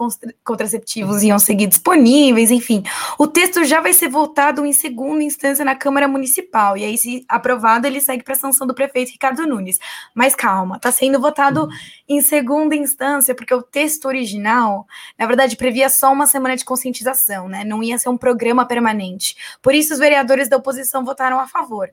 [0.43, 2.81] contraceptivos iam seguir disponíveis, enfim.
[3.19, 7.25] O texto já vai ser votado em segunda instância na Câmara Municipal, e aí, se
[7.27, 9.79] aprovado, ele segue para a sanção do prefeito Ricardo Nunes.
[10.15, 11.67] Mas calma, está sendo votado
[12.07, 14.87] em segunda instância, porque o texto original,
[15.19, 17.16] na verdade, previa só uma semana de conscientização
[17.49, 17.63] né?
[17.63, 19.35] Não ia ser um programa permanente.
[19.61, 21.89] Por isso, os vereadores da oposição votaram a favor.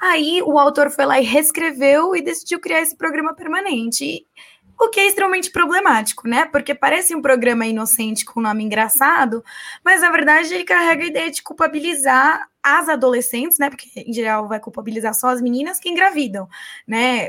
[0.00, 4.24] Aí o autor foi lá e reescreveu e decidiu criar esse programa permanente.
[4.80, 6.44] O que é extremamente problemático, né?
[6.44, 9.42] Porque parece um programa inocente com nome engraçado,
[9.84, 13.70] mas na verdade ele carrega a ideia de culpabilizar as adolescentes, né?
[13.70, 16.48] Porque em geral vai culpabilizar só as meninas que engravidam,
[16.86, 17.28] né?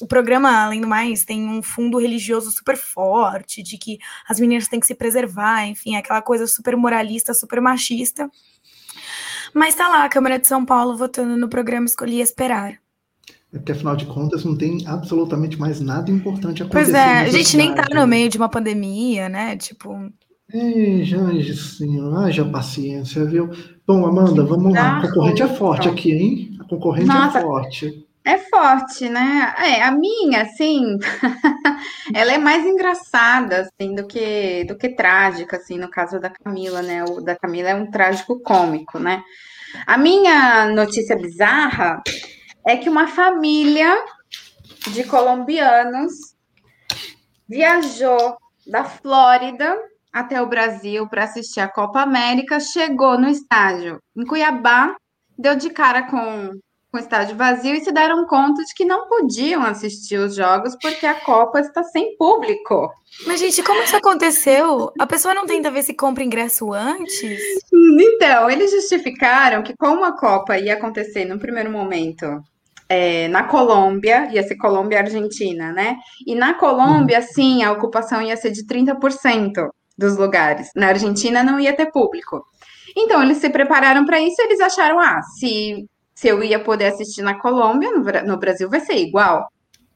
[0.00, 4.68] O programa, além do mais, tem um fundo religioso super forte, de que as meninas
[4.68, 8.28] têm que se preservar, enfim, aquela coisa super moralista, super machista.
[9.54, 12.78] Mas tá lá a Câmara de São Paulo votando no programa Escolhi Esperar.
[13.52, 16.92] É porque, afinal de contas, não tem absolutamente mais nada importante acontecendo.
[16.92, 19.56] Pois é, a gente nem tá no meio de uma pandemia, né?
[19.56, 20.12] Tipo.
[20.52, 23.50] Ei, Jange, senhor, haja paciência, viu?
[23.86, 24.98] Bom, Amanda, vamos lá.
[24.98, 26.56] A concorrente é forte aqui, hein?
[26.60, 27.38] A concorrente é Nossa.
[27.38, 28.03] é forte.
[28.24, 29.54] É forte, né?
[29.58, 30.98] É, a minha, assim,
[32.14, 36.80] ela é mais engraçada, assim, do que, do que trágica, assim, no caso da Camila,
[36.80, 37.04] né?
[37.04, 39.22] O da Camila é um trágico cômico, né?
[39.86, 42.02] A minha notícia bizarra
[42.66, 43.94] é que uma família
[44.92, 46.34] de colombianos
[47.46, 49.76] viajou da Flórida
[50.12, 54.96] até o Brasil para assistir a Copa América, chegou no estádio em Cuiabá,
[55.36, 56.52] deu de cara com,
[56.94, 60.76] com o estádio vazio e se deram conta de que não podiam assistir os jogos
[60.80, 62.88] porque a Copa está sem público.
[63.26, 64.92] Mas, gente, como isso aconteceu?
[64.96, 67.40] A pessoa não tenta ver se compra ingresso antes?
[67.72, 72.40] Então, eles justificaram que como a Copa ia acontecer no primeiro momento
[72.88, 75.96] é, na Colômbia, ia ser Colômbia e Argentina, né?
[76.24, 79.68] E na Colômbia, sim, a ocupação ia ser de 30%
[79.98, 80.68] dos lugares.
[80.76, 82.44] Na Argentina não ia ter público.
[82.96, 86.86] Então, eles se prepararam para isso e eles acharam, ah, se, se eu ia poder
[86.86, 87.90] assistir na Colômbia,
[88.22, 89.48] no, Brasil vai ser igual.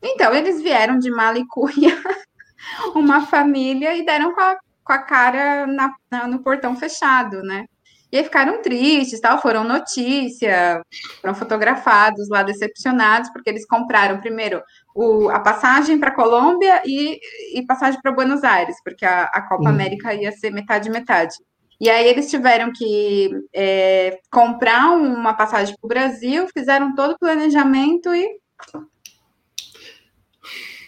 [0.02, 1.96] Então, eles vieram de Malicuia,
[2.94, 7.64] uma família, e deram com a, com a cara na, na, no portão fechado, né?
[8.10, 10.82] E aí ficaram tristes, tal, foram notícia,
[11.20, 14.62] foram fotografados lá decepcionados, porque eles compraram primeiro
[14.94, 17.20] o, a passagem para Colômbia e,
[17.54, 19.68] e passagem para Buenos Aires, porque a, a Copa.
[19.68, 21.34] América ia ser metade metade.
[21.81, 27.18] E aí eles tiveram que é, comprar uma passagem para o Brasil, fizeram todo o
[27.18, 28.29] planejamento e.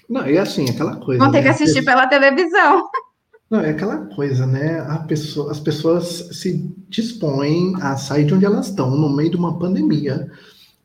[0.08, 1.22] Não, e assim, aquela coisa.
[1.22, 1.44] Vão ter né?
[1.44, 2.88] que assistir pela televisão.
[3.48, 4.80] Não, é aquela coisa, né?
[5.08, 9.58] Pessoa, as pessoas se dispõem a sair de onde elas estão, no meio de uma
[9.58, 10.30] pandemia,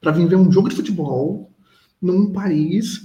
[0.01, 1.51] para vir ver um jogo de futebol
[2.01, 3.03] num país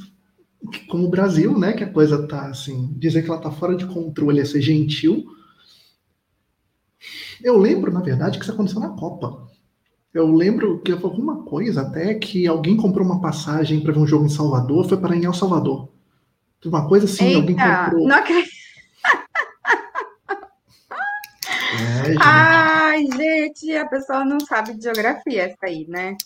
[0.89, 1.75] como o Brasil, né?
[1.75, 5.27] Que a coisa tá assim, dizer que ela tá fora de controle é ser gentil.
[7.43, 9.49] Eu lembro, na verdade, que isso aconteceu na Copa.
[10.13, 14.07] Eu lembro que foi alguma coisa até que alguém comprou uma passagem para ver um
[14.07, 15.89] jogo em Salvador, foi para em El Salvador.
[16.65, 18.07] Uma coisa assim, Eita, alguém comprou.
[18.07, 18.61] Não acredito.
[21.73, 22.19] É, gente.
[22.21, 26.17] Ai, gente, a pessoa não sabe de geografia essa aí, né?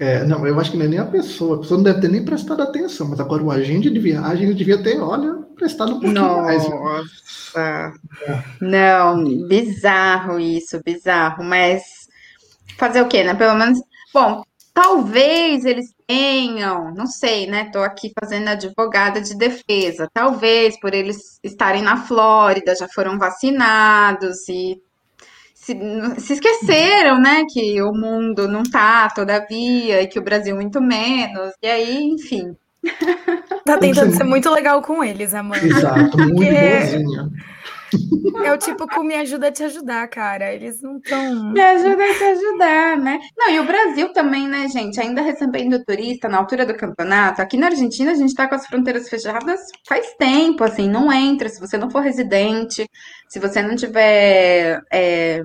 [0.00, 1.56] É, não, eu acho que não é nem a pessoa.
[1.56, 4.82] A pessoa não deve ter nem prestado atenção, mas agora o agente de viagem devia
[4.82, 6.42] ter, olha, prestado um pouquinho Nossa.
[6.42, 6.68] mais.
[6.68, 7.92] Nossa.
[8.60, 11.44] Não, bizarro isso, bizarro.
[11.44, 11.82] Mas
[12.78, 13.34] fazer o quê, né?
[13.34, 13.78] Pelo menos.
[14.12, 14.42] Bom,
[14.72, 17.70] talvez eles tenham, não sei, né?
[17.70, 20.08] Tô aqui fazendo advogada de defesa.
[20.12, 24.80] Talvez por eles estarem na Flórida, já foram vacinados e
[25.54, 25.76] se,
[26.18, 27.44] se esqueceram, né?
[27.52, 31.52] Que o mundo não tá, todavia, e que o Brasil muito menos.
[31.62, 32.56] E aí, enfim.
[33.64, 35.64] Tá tentando ser muito legal com eles, Amanda.
[35.64, 37.30] Exato, muito boazinha.
[38.44, 40.52] É o tipo com me ajuda a te ajudar, cara.
[40.52, 41.52] Eles não estão.
[41.52, 43.18] Me ajuda a te ajudar, né?
[43.36, 45.00] Não, e o Brasil também, né, gente?
[45.00, 47.42] Ainda recebendo turista na altura do campeonato.
[47.42, 51.48] Aqui na Argentina, a gente tá com as fronteiras fechadas faz tempo, assim, não entra.
[51.48, 52.88] Se você não for residente,
[53.28, 54.80] se você não tiver.
[54.92, 55.42] É,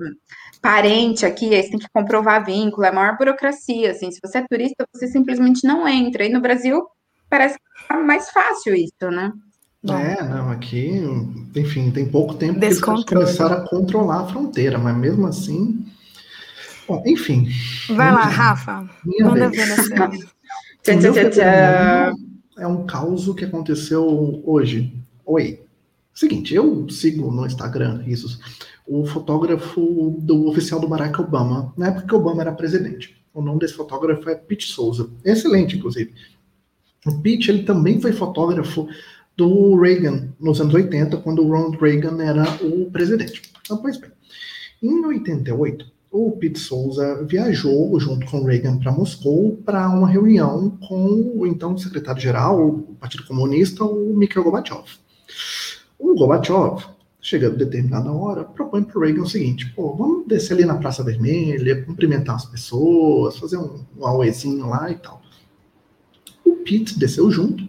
[0.62, 4.38] parente aqui, aí você tem que comprovar vínculo, é a maior burocracia, assim, se você
[4.38, 6.82] é turista, você simplesmente não entra, e no Brasil
[7.28, 9.32] parece que é mais fácil isso, né?
[9.88, 11.00] É, não, aqui,
[11.54, 15.86] enfim, tem pouco tempo que eles começaram a controlar a fronteira, mas mesmo assim.
[16.88, 17.48] Bom, enfim.
[17.88, 18.88] Vai lá, Rafa.
[19.20, 19.66] Manda ver
[20.84, 22.12] nessa.
[22.58, 24.92] é um caos que aconteceu hoje.
[25.24, 25.60] Oi.
[26.12, 28.40] Seguinte, eu sigo no Instagram isso,
[28.86, 33.14] o fotógrafo do oficial do Barack Obama, na época que Obama era presidente.
[33.34, 35.10] O nome desse fotógrafo é Pete Souza.
[35.22, 36.14] Excelente, inclusive.
[37.06, 38.88] O Pete, ele também foi fotógrafo
[39.36, 43.42] do Reagan nos anos 80, quando o Ronald Reagan era o presidente.
[43.60, 44.10] Então, pois bem,
[44.82, 51.32] em 88, o Pete Souza viajou junto com Reagan para Moscou para uma reunião com
[51.36, 54.84] o então secretário-geral do Partido Comunista, o Mikhail Gorbachev.
[55.98, 56.84] O Gorbachev,
[57.20, 60.76] chegando a determinada hora, propõe para o Reagan o seguinte: pô, vamos descer ali na
[60.76, 65.25] Praça Vermelha, cumprimentar as pessoas, fazer um, um auezinho lá e tal.
[66.46, 67.68] O Pete desceu junto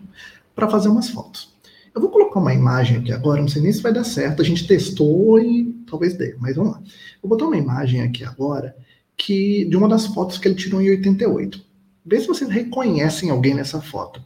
[0.56, 1.56] para fazer umas fotos.
[1.94, 4.46] Eu vou colocar uma imagem aqui agora, não sei nem se vai dar certo, a
[4.46, 6.84] gente testou e talvez dê, mas vamos lá.
[7.22, 8.76] Vou botar uma imagem aqui agora
[9.18, 11.60] que de uma das fotos que ele tirou em 88.
[12.06, 14.22] Vê se vocês reconhecem alguém nessa foto.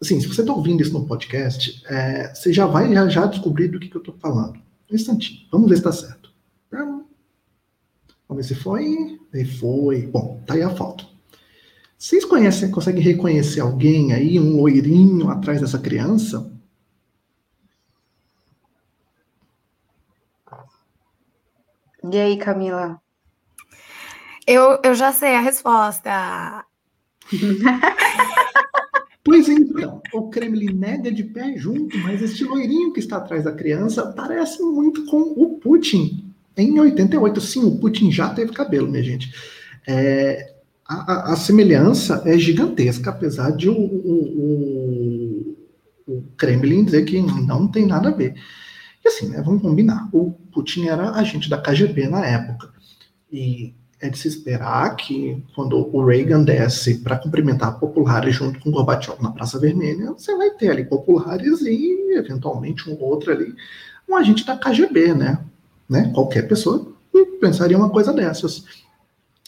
[0.00, 3.68] Assim, se você está ouvindo isso no podcast, é, você já vai já, já descobrir
[3.68, 4.60] do que, que eu estou falando.
[4.90, 5.40] Um instantinho.
[5.50, 6.30] Vamos ver se está certo.
[8.28, 9.18] Vamos ver se foi.
[9.32, 10.02] E foi.
[10.02, 11.08] Bom, tá aí a foto.
[12.06, 16.52] Vocês conhecem, conseguem reconhecer alguém aí, um loirinho atrás dessa criança?
[22.08, 23.02] E aí, Camila?
[24.46, 26.64] Eu, eu já sei a resposta.
[29.24, 33.50] Pois então, o Kremlin nega de pé junto, mas este loirinho que está atrás da
[33.50, 36.32] criança parece muito com o Putin.
[36.56, 39.34] Em 88, sim, o Putin já teve cabelo, minha gente.
[39.84, 40.55] É,
[40.88, 45.56] a, a, semelhança é gigantesca, apesar de o, o,
[46.06, 48.34] o, Kremlin dizer que não tem nada a ver.
[49.04, 52.72] E assim, né, vamos combinar, o Putin era agente da KGB na época.
[53.32, 58.70] E é de se esperar que quando o Reagan desce para cumprimentar populares junto com
[58.70, 63.54] Gorbachev na Praça Vermelha, você vai ter ali populares e eventualmente um outro ali,
[64.08, 65.40] um agente da KGB, né?
[65.88, 66.10] né?
[66.14, 66.92] Qualquer pessoa
[67.40, 68.64] pensaria uma coisa dessas.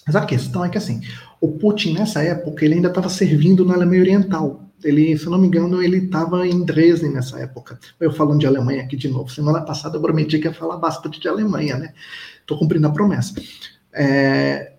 [0.06, 1.02] Mas a questão é que assim,
[1.40, 4.64] o Putin nessa época ele ainda estava servindo na Alemanha Oriental.
[4.82, 7.78] Ele, se eu não me engano, ele estava em Dresden nessa época.
[7.98, 9.28] Eu falando de Alemanha aqui de novo.
[9.28, 11.92] Semana passada eu prometi que ia falar bastante de Alemanha, né?
[12.40, 13.34] Estou cumprindo a promessa.
[13.92, 14.72] É,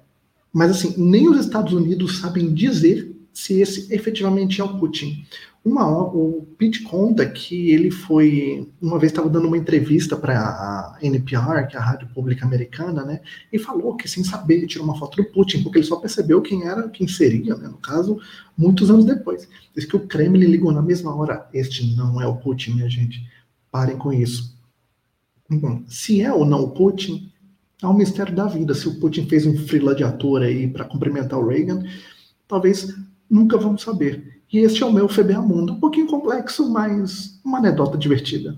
[0.53, 5.25] mas assim, nem os Estados Unidos sabem dizer se esse efetivamente é o Putin.
[5.63, 10.97] Uma, o Pete conta que ele foi, uma vez estava dando uma entrevista para a
[11.01, 14.97] NPR, que é a rádio pública americana, né, e falou que sem saber tirou uma
[14.97, 18.19] foto do Putin, porque ele só percebeu quem era, quem seria, né, no caso,
[18.57, 19.49] muitos anos depois.
[19.75, 23.21] Diz que o Kremlin ligou na mesma hora, este não é o Putin, minha gente,
[23.69, 24.57] parem com isso.
[25.49, 27.31] Bom, se é ou não o Putin,
[27.81, 28.73] é um mistério da vida.
[28.73, 31.83] Se o Putin fez um frila de ator aí para cumprimentar o Reagan,
[32.47, 32.93] talvez
[33.29, 34.38] nunca vamos saber.
[34.51, 35.73] E este é o meu FBA Mundo.
[35.73, 38.57] Um pouquinho complexo, mas uma anedota divertida.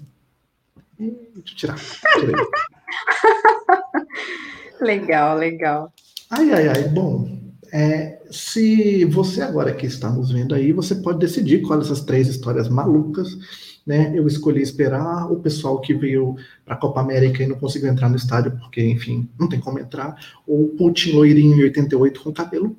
[0.98, 1.78] deixa eu tirar.
[4.80, 5.94] legal, legal.
[6.30, 6.84] Ai, ai, ai.
[6.88, 7.38] Bom,
[7.74, 12.28] é, se você agora que está nos vendo aí, você pode decidir quais essas três
[12.28, 13.38] histórias malucas
[13.86, 14.12] né?
[14.16, 18.10] Eu escolhi esperar o pessoal que veio para a Copa América e não conseguiu entrar
[18.10, 20.16] no estádio porque, enfim, não tem como entrar.
[20.46, 22.76] O Putin loirinho em 88 com cabelo.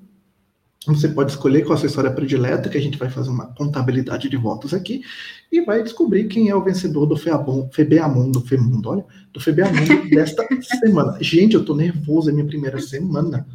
[0.86, 4.28] Você pode escolher qual a sua história predileta, que a gente vai fazer uma contabilidade
[4.28, 5.02] de votos aqui,
[5.50, 10.46] e vai descobrir quem é o vencedor do FEBEAMUNDO, FEMUNDO, olha, do FEBEAMUNDO desta
[10.80, 11.16] semana.
[11.20, 13.46] Gente, eu tô nervoso, é minha primeira semana.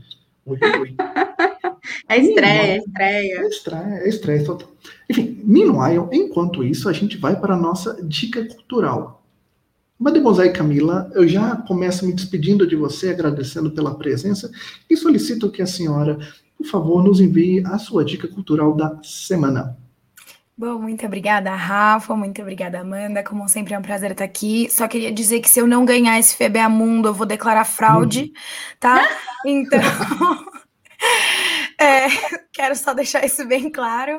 [0.45, 0.95] Oi, oi.
[2.09, 3.39] É estreia, é estreia.
[3.39, 4.69] É estreia, é estreia total.
[5.09, 9.23] Enfim, meanwhile, enquanto isso, a gente vai para a nossa dica cultural.
[9.99, 14.51] Mademoiselle Camila, eu já começo me despedindo de você, agradecendo pela presença
[14.89, 16.19] e solicito que a senhora,
[16.57, 19.77] por favor, nos envie a sua dica cultural da semana.
[20.57, 22.15] Bom, muito obrigada, Rafa.
[22.15, 23.23] Muito obrigada, Amanda.
[23.23, 24.67] Como sempre, é um prazer estar aqui.
[24.71, 28.33] Só queria dizer que se eu não ganhar esse FBA Mundo, eu vou declarar fraude,
[28.79, 29.07] tá?
[29.45, 29.79] Então.
[31.79, 32.07] É,
[32.51, 34.17] quero só deixar isso bem claro.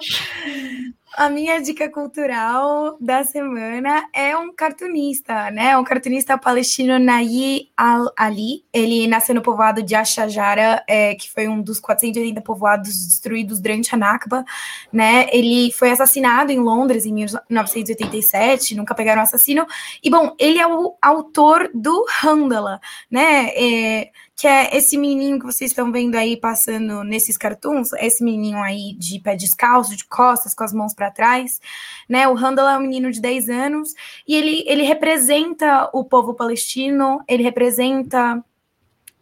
[1.17, 5.77] A minha dica cultural da semana é um cartunista, né?
[5.77, 8.65] Um cartunista palestino, Nayi Al-Ali.
[8.73, 13.95] Ele nasceu no povoado de Ashajara, é, que foi um dos 480 povoados destruídos durante
[13.95, 14.45] a Nakba,
[14.93, 15.27] né?
[15.33, 19.67] Ele foi assassinado em Londres em 1987, nunca pegaram o assassino.
[20.03, 22.81] E, bom, ele é o autor do Handala,
[23.11, 23.49] né?
[23.57, 28.59] É, que é esse menininho que vocês estão vendo aí passando nesses cartoons, esse menininho
[28.59, 31.61] aí de pé descalço, de costas, com as mãos para trás,
[32.09, 32.29] né?
[32.29, 33.95] O Randall é um menino de 10 anos
[34.27, 38.45] e ele, ele representa o povo palestino, ele representa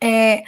[0.00, 0.42] é,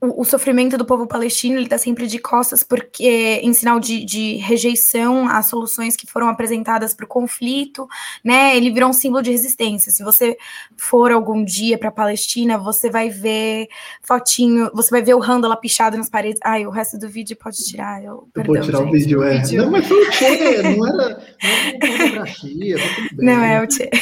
[0.00, 4.02] o, o, sofrimento do povo palestino ele está sempre de costas porque em sinal de,
[4.02, 7.86] de rejeição às soluções que foram apresentadas para o conflito,
[8.24, 8.56] né?
[8.56, 9.92] Ele virou um símbolo de resistência.
[9.92, 10.38] Se você
[10.74, 13.68] for algum dia para a Palestina, você vai ver
[14.02, 16.40] fotinho, você vai ver o Randall pichado nas paredes.
[16.42, 18.02] Ai, o resto do vídeo pode tirar.
[18.02, 19.38] Eu, perdão, tirar gente, o vídeo, é.
[19.38, 19.62] Vídeo.
[19.64, 22.84] Não, mas foi o Tchê, não era, não era fotografia, tá
[23.18, 23.90] Não é o Tchê.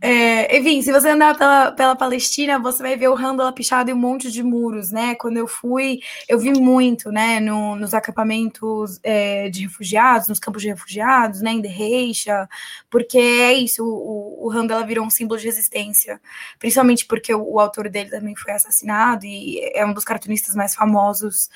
[0.00, 3.92] É, enfim, se você andar pela, pela Palestina, você vai ver o Randall pichado em
[3.92, 5.14] um monte de muros seguros, né?
[5.14, 10.62] Quando eu fui, eu vi muito, né, no, nos acampamentos é, de refugiados, nos campos
[10.62, 12.48] de refugiados, né, em Derreixa,
[12.90, 16.20] porque é isso, o, o Randall virou um símbolo de resistência,
[16.58, 20.74] principalmente porque o, o, autor dele também foi assassinado e é um dos cartunistas mais
[20.74, 21.48] famosos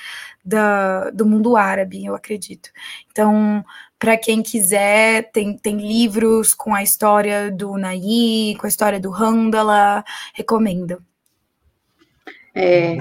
[0.45, 2.71] da, do mundo árabe, eu acredito.
[3.11, 3.65] Então,
[3.99, 9.11] para quem quiser, tem, tem livros com a história do Nayi, com a história do
[9.11, 10.05] Handala,
[10.35, 11.03] recomendo.
[12.55, 12.97] É.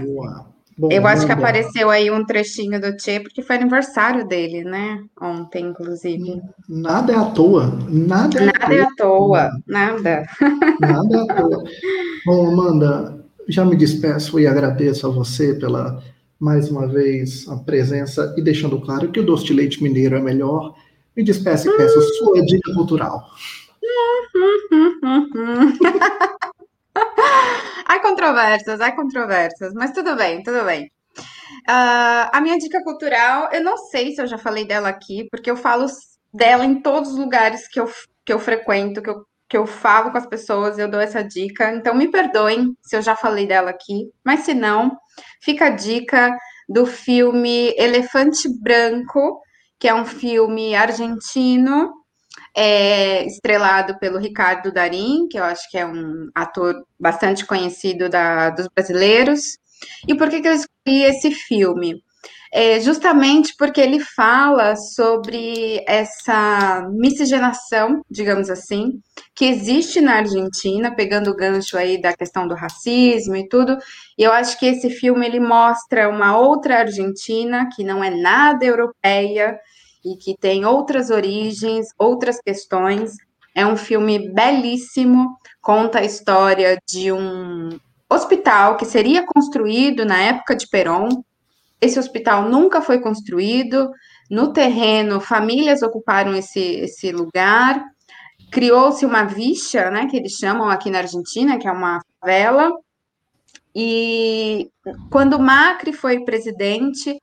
[0.91, 5.04] Eu acho que apareceu aí um trechinho do Tchê, porque foi aniversário dele, né?
[5.20, 6.39] Ontem, inclusive.
[6.70, 7.76] Nada é à toa.
[7.89, 8.76] Nada é nada à toa.
[8.76, 10.24] É à toa nada.
[10.80, 11.64] Nada é à toa.
[12.26, 16.00] Bom, Amanda, já me despeço e agradeço a você pela,
[16.39, 20.22] mais uma vez, a presença e deixando claro que o doce de leite mineiro é
[20.22, 20.76] melhor.
[21.16, 23.24] Me despeço e peço sua dica cultural.
[27.88, 30.92] há controvérsias, há controvérsias, mas tudo bem, tudo bem.
[31.70, 35.50] Uh, a minha dica cultural, eu não sei se eu já falei dela aqui, porque
[35.50, 35.86] eu falo
[36.34, 37.90] dela em todos os lugares que eu,
[38.26, 41.74] que eu frequento, que eu, que eu falo com as pessoas, eu dou essa dica.
[41.74, 44.92] Então, me perdoem se eu já falei dela aqui, mas se não,
[45.42, 49.42] fica a dica do filme Elefante Branco,
[49.80, 51.94] que é um filme argentino,
[52.58, 58.49] é, estrelado pelo Ricardo Darim, que eu acho que é um ator bastante conhecido da,
[58.49, 59.41] dos brasileiros.
[60.08, 62.01] E por que, que eu escolhi esse filme?
[62.51, 68.93] É justamente porque ele fala sobre essa miscigenação, digamos assim,
[69.36, 73.78] que existe na Argentina, pegando o gancho aí da questão do racismo e tudo.
[74.18, 78.66] E eu acho que esse filme ele mostra uma outra Argentina que não é nada
[78.66, 79.60] europeia
[80.14, 83.16] e que tem outras origens, outras questões.
[83.53, 87.78] É um filme belíssimo, conta a história de um
[88.10, 91.10] hospital que seria construído na época de Perón.
[91.82, 93.91] Esse hospital nunca foi construído.
[94.30, 97.84] No terreno, famílias ocuparam esse, esse lugar.
[98.51, 102.72] Criou-se uma vicha, né, que eles chamam aqui na Argentina, que é uma favela.
[103.76, 104.72] E
[105.12, 107.20] quando Macri foi presidente,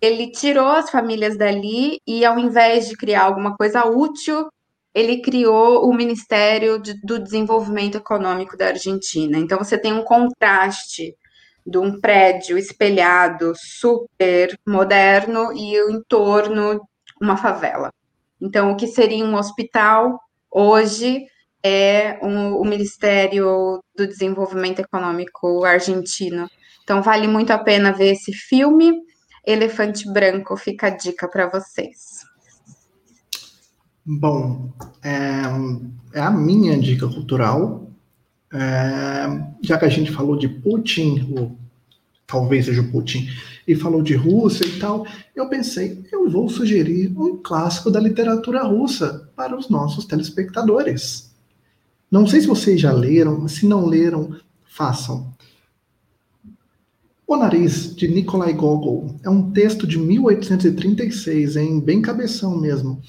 [0.00, 4.48] ele tirou as famílias dali e, ao invés de criar alguma coisa útil,
[4.94, 9.38] ele criou o Ministério de, do Desenvolvimento Econômico da Argentina.
[9.38, 11.16] Então, você tem um contraste
[11.66, 16.80] de um prédio espelhado, super moderno, e o entorno,
[17.20, 17.90] uma favela.
[18.40, 20.18] Então, o que seria um hospital,
[20.50, 21.24] hoje,
[21.62, 26.48] é um, o Ministério do Desenvolvimento Econômico argentino.
[26.82, 28.92] Então, vale muito a pena ver esse filme.
[29.44, 32.24] Elefante Branco, fica a dica para vocês.
[34.04, 34.72] Bom,
[35.02, 35.42] é,
[36.12, 37.88] é, a minha dica cultural.
[38.52, 39.26] É,
[39.62, 41.56] já que a gente falou de Putin, ou
[42.26, 43.28] talvez seja o Putin,
[43.66, 48.62] e falou de Rússia e tal, eu pensei, eu vou sugerir um clássico da literatura
[48.62, 51.32] russa para os nossos telespectadores.
[52.10, 55.32] Não sei se vocês já leram, se não leram, façam.
[57.26, 63.00] O Nariz, de Nikolai Gogol, é um texto de 1836, em bem cabeção mesmo.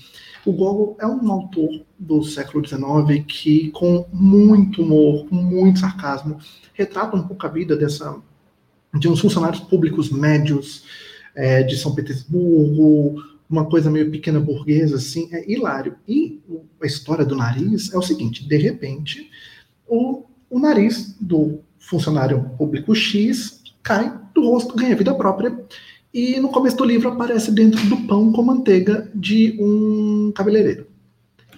[0.45, 6.37] O Gogol é um autor do século XIX que, com muito humor, com muito sarcasmo,
[6.73, 8.15] retrata um pouco a vida dessa
[8.93, 10.83] de uns funcionários públicos médios
[11.33, 13.15] é, de São Petersburgo,
[13.49, 15.95] uma coisa meio pequena burguesa, assim, é hilário.
[16.07, 16.39] E
[16.81, 19.29] a história do nariz é o seguinte: de repente,
[19.87, 25.55] o, o nariz do funcionário público X cai do rosto, ganha vida própria
[26.13, 30.87] e no começo do livro aparece dentro do pão com manteiga de um cabeleireiro.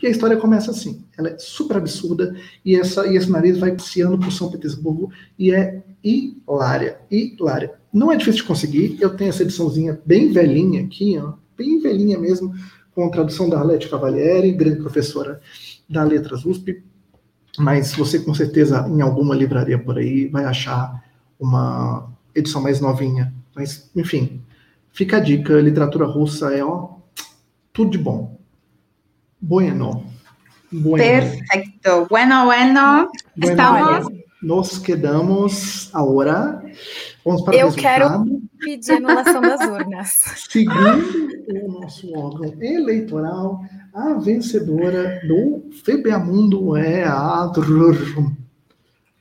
[0.01, 1.03] E a história começa assim.
[1.17, 5.53] Ela é super absurda e, essa, e esse nariz vai passeando por São Petersburgo e
[5.53, 7.73] é hilária, hilária.
[7.91, 8.97] Não é difícil de conseguir.
[9.01, 12.53] Eu tenho essa ediçãozinha bem velhinha aqui, ó, bem velhinha mesmo,
[12.93, 15.41] com a tradução da Arlete Cavalieri, grande professora
[15.89, 16.83] da Letras USP.
[17.57, 21.03] Mas você com certeza em alguma livraria por aí vai achar
[21.39, 23.33] uma edição mais novinha.
[23.55, 24.43] Mas, enfim,
[24.95, 26.87] Fica a dica, literatura russa é ó,
[27.73, 28.39] tudo de bom.
[29.41, 30.05] Bueno.
[30.71, 31.03] bueno.
[31.03, 32.07] Perfecto.
[32.09, 33.09] Bueno, bueno.
[33.35, 34.07] bueno Estamos.
[34.41, 36.63] Nos quedamos agora.
[37.25, 38.23] Vamos para Eu quero
[38.57, 40.13] pedir anulação das urnas.
[40.49, 47.51] Segundo o nosso órgão eleitoral, a vencedora do FEBEAMUNDO é a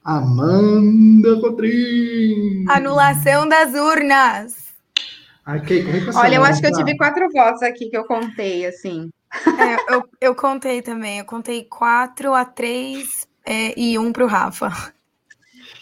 [0.04, 2.66] Amanda Cotrim.
[2.68, 4.74] Anulação das urnas.
[5.46, 5.82] Okay,
[6.14, 9.08] Olha, eu acho que eu tive quatro votos aqui que eu contei, assim.
[9.32, 11.20] É, eu, eu contei também.
[11.20, 14.92] Eu contei quatro a três é, e um para o Rafa.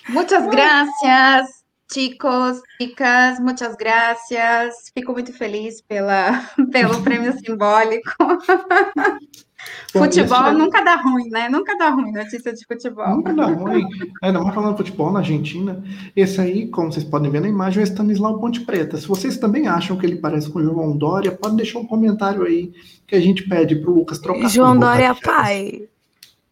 [0.08, 4.90] Muitas graças, chicos, chicas, muitas graças.
[4.94, 8.12] Fico muito feliz pela, pelo prêmio simbólico.
[9.92, 10.52] Futebol é...
[10.52, 11.48] nunca dá ruim, né?
[11.48, 13.08] Nunca dá ruim notícia de futebol.
[13.08, 13.86] Nunca dá ruim.
[14.22, 15.82] Ainda mais falando de futebol na Argentina.
[16.16, 18.96] Esse aí, como vocês podem ver na imagem, é o Stanislau Ponte Preta.
[18.96, 22.42] Se vocês também acham que ele parece com o João Dória, pode deixar um comentário
[22.44, 22.72] aí
[23.06, 24.48] que a gente pede pro Lucas trocar.
[24.48, 25.88] João Dória é pai.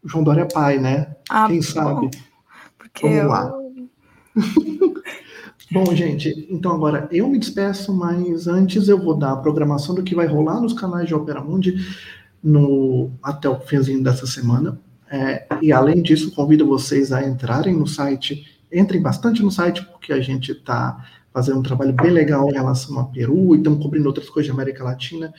[0.04, 1.14] João Dória é pai, né?
[1.30, 1.62] Ah, Quem bom.
[1.62, 2.10] sabe?
[2.76, 3.28] Porque Vamos eu...
[3.28, 3.52] lá.
[5.72, 10.02] Bom, gente, então agora eu me despeço, mas antes eu vou dar a programação do
[10.02, 11.76] que vai rolar nos canais de Opera Mundi
[12.42, 14.78] no, até o finzinho dessa semana.
[15.10, 20.12] É, e além disso, convido vocês a entrarem no site, entrem bastante no site, porque
[20.12, 24.06] a gente está fazendo um trabalho bem legal em relação a Peru e estamos cobrindo
[24.06, 25.32] outras coisas de América Latina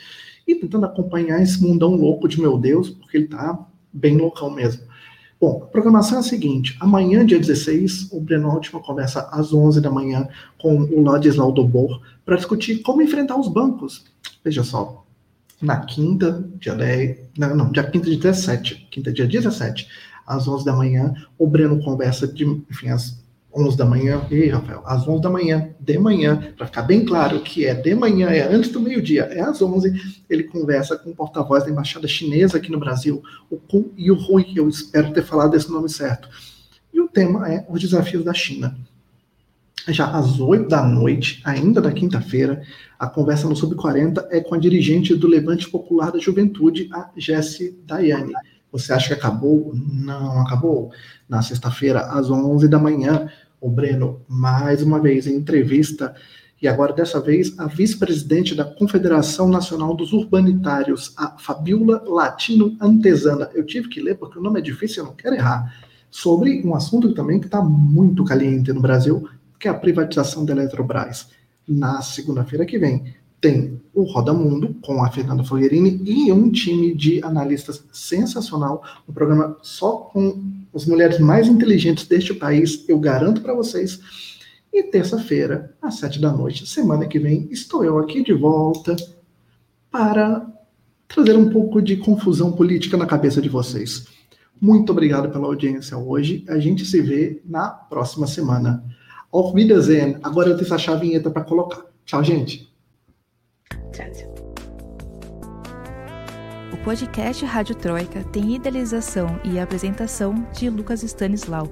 [0.47, 3.57] e tentando acompanhar esse mundão louco de meu Deus, porque ele está
[3.91, 4.83] bem loucão mesmo.
[5.39, 9.81] Bom, a programação é a seguinte: amanhã, dia 16, o Breno Altman conversa às 11
[9.81, 10.27] da manhã
[10.61, 14.05] com o Ladislau Dobor para discutir como enfrentar os bancos.
[14.43, 15.00] Veja só,
[15.61, 19.87] na quinta, dia 10, não, não, dia quinta, dia 17, quinta, dia 17,
[20.25, 23.21] às 11 da manhã, o Breno conversa de, enfim, às
[23.53, 27.41] 11 da manhã, e Rafael, às 11 da manhã, de manhã, para ficar bem claro
[27.41, 31.15] que é de manhã, é antes do meio-dia, é às 11, ele conversa com o
[31.15, 35.69] porta-voz da embaixada chinesa aqui no Brasil, o Ku Yuhui, eu espero ter falado esse
[35.69, 36.29] nome certo.
[36.93, 38.77] E o tema é os desafios da China.
[39.87, 42.61] Já às 8 da noite, ainda da quinta-feira,
[42.99, 47.79] a conversa no Sub-40 é com a dirigente do Levante Popular da Juventude, a Jessie
[47.85, 48.33] Daiane.
[48.71, 49.73] Você acha que acabou?
[49.75, 50.91] Não acabou.
[51.27, 53.27] Na sexta-feira, às 11 da manhã,
[53.59, 56.15] o Breno, mais uma vez, em entrevista,
[56.61, 63.49] e agora dessa vez, a vice-presidente da Confederação Nacional dos Urbanitários, a Fabiola Latino Antesana.
[63.55, 65.75] Eu tive que ler porque o nome é difícil, eu não quero errar.
[66.11, 69.27] Sobre um assunto também que está muito caliente no Brasil,
[69.61, 71.29] que é a privatização da Eletrobras.
[71.67, 76.95] Na segunda-feira que vem, tem o Roda Mundo com a Fernanda Foguerini e um time
[76.95, 80.43] de analistas sensacional, um programa só com
[80.73, 83.99] as mulheres mais inteligentes deste país, eu garanto para vocês.
[84.73, 88.95] E terça-feira, às sete da noite, semana que vem, estou eu aqui de volta
[89.91, 90.47] para
[91.07, 94.07] trazer um pouco de confusão política na cabeça de vocês.
[94.59, 96.45] Muito obrigado pela audiência hoje.
[96.47, 98.83] A gente se vê na próxima semana.
[99.31, 100.17] Auf Wiedersehen.
[100.21, 101.85] Agora eu tenho achar a vinheta para colocar.
[102.05, 102.69] Tchau, gente.
[103.91, 104.05] Tchau.
[106.73, 111.69] O podcast Rádio Troika tem idealização e apresentação de Lucas Stanislau.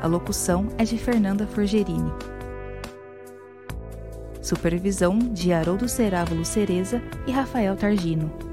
[0.00, 2.12] A locução é de Fernanda Forgerini.
[4.40, 8.47] Supervisão de Haroldo Cerávulo Cereza e Rafael Targino.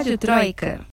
[0.00, 0.89] Rádio Troika.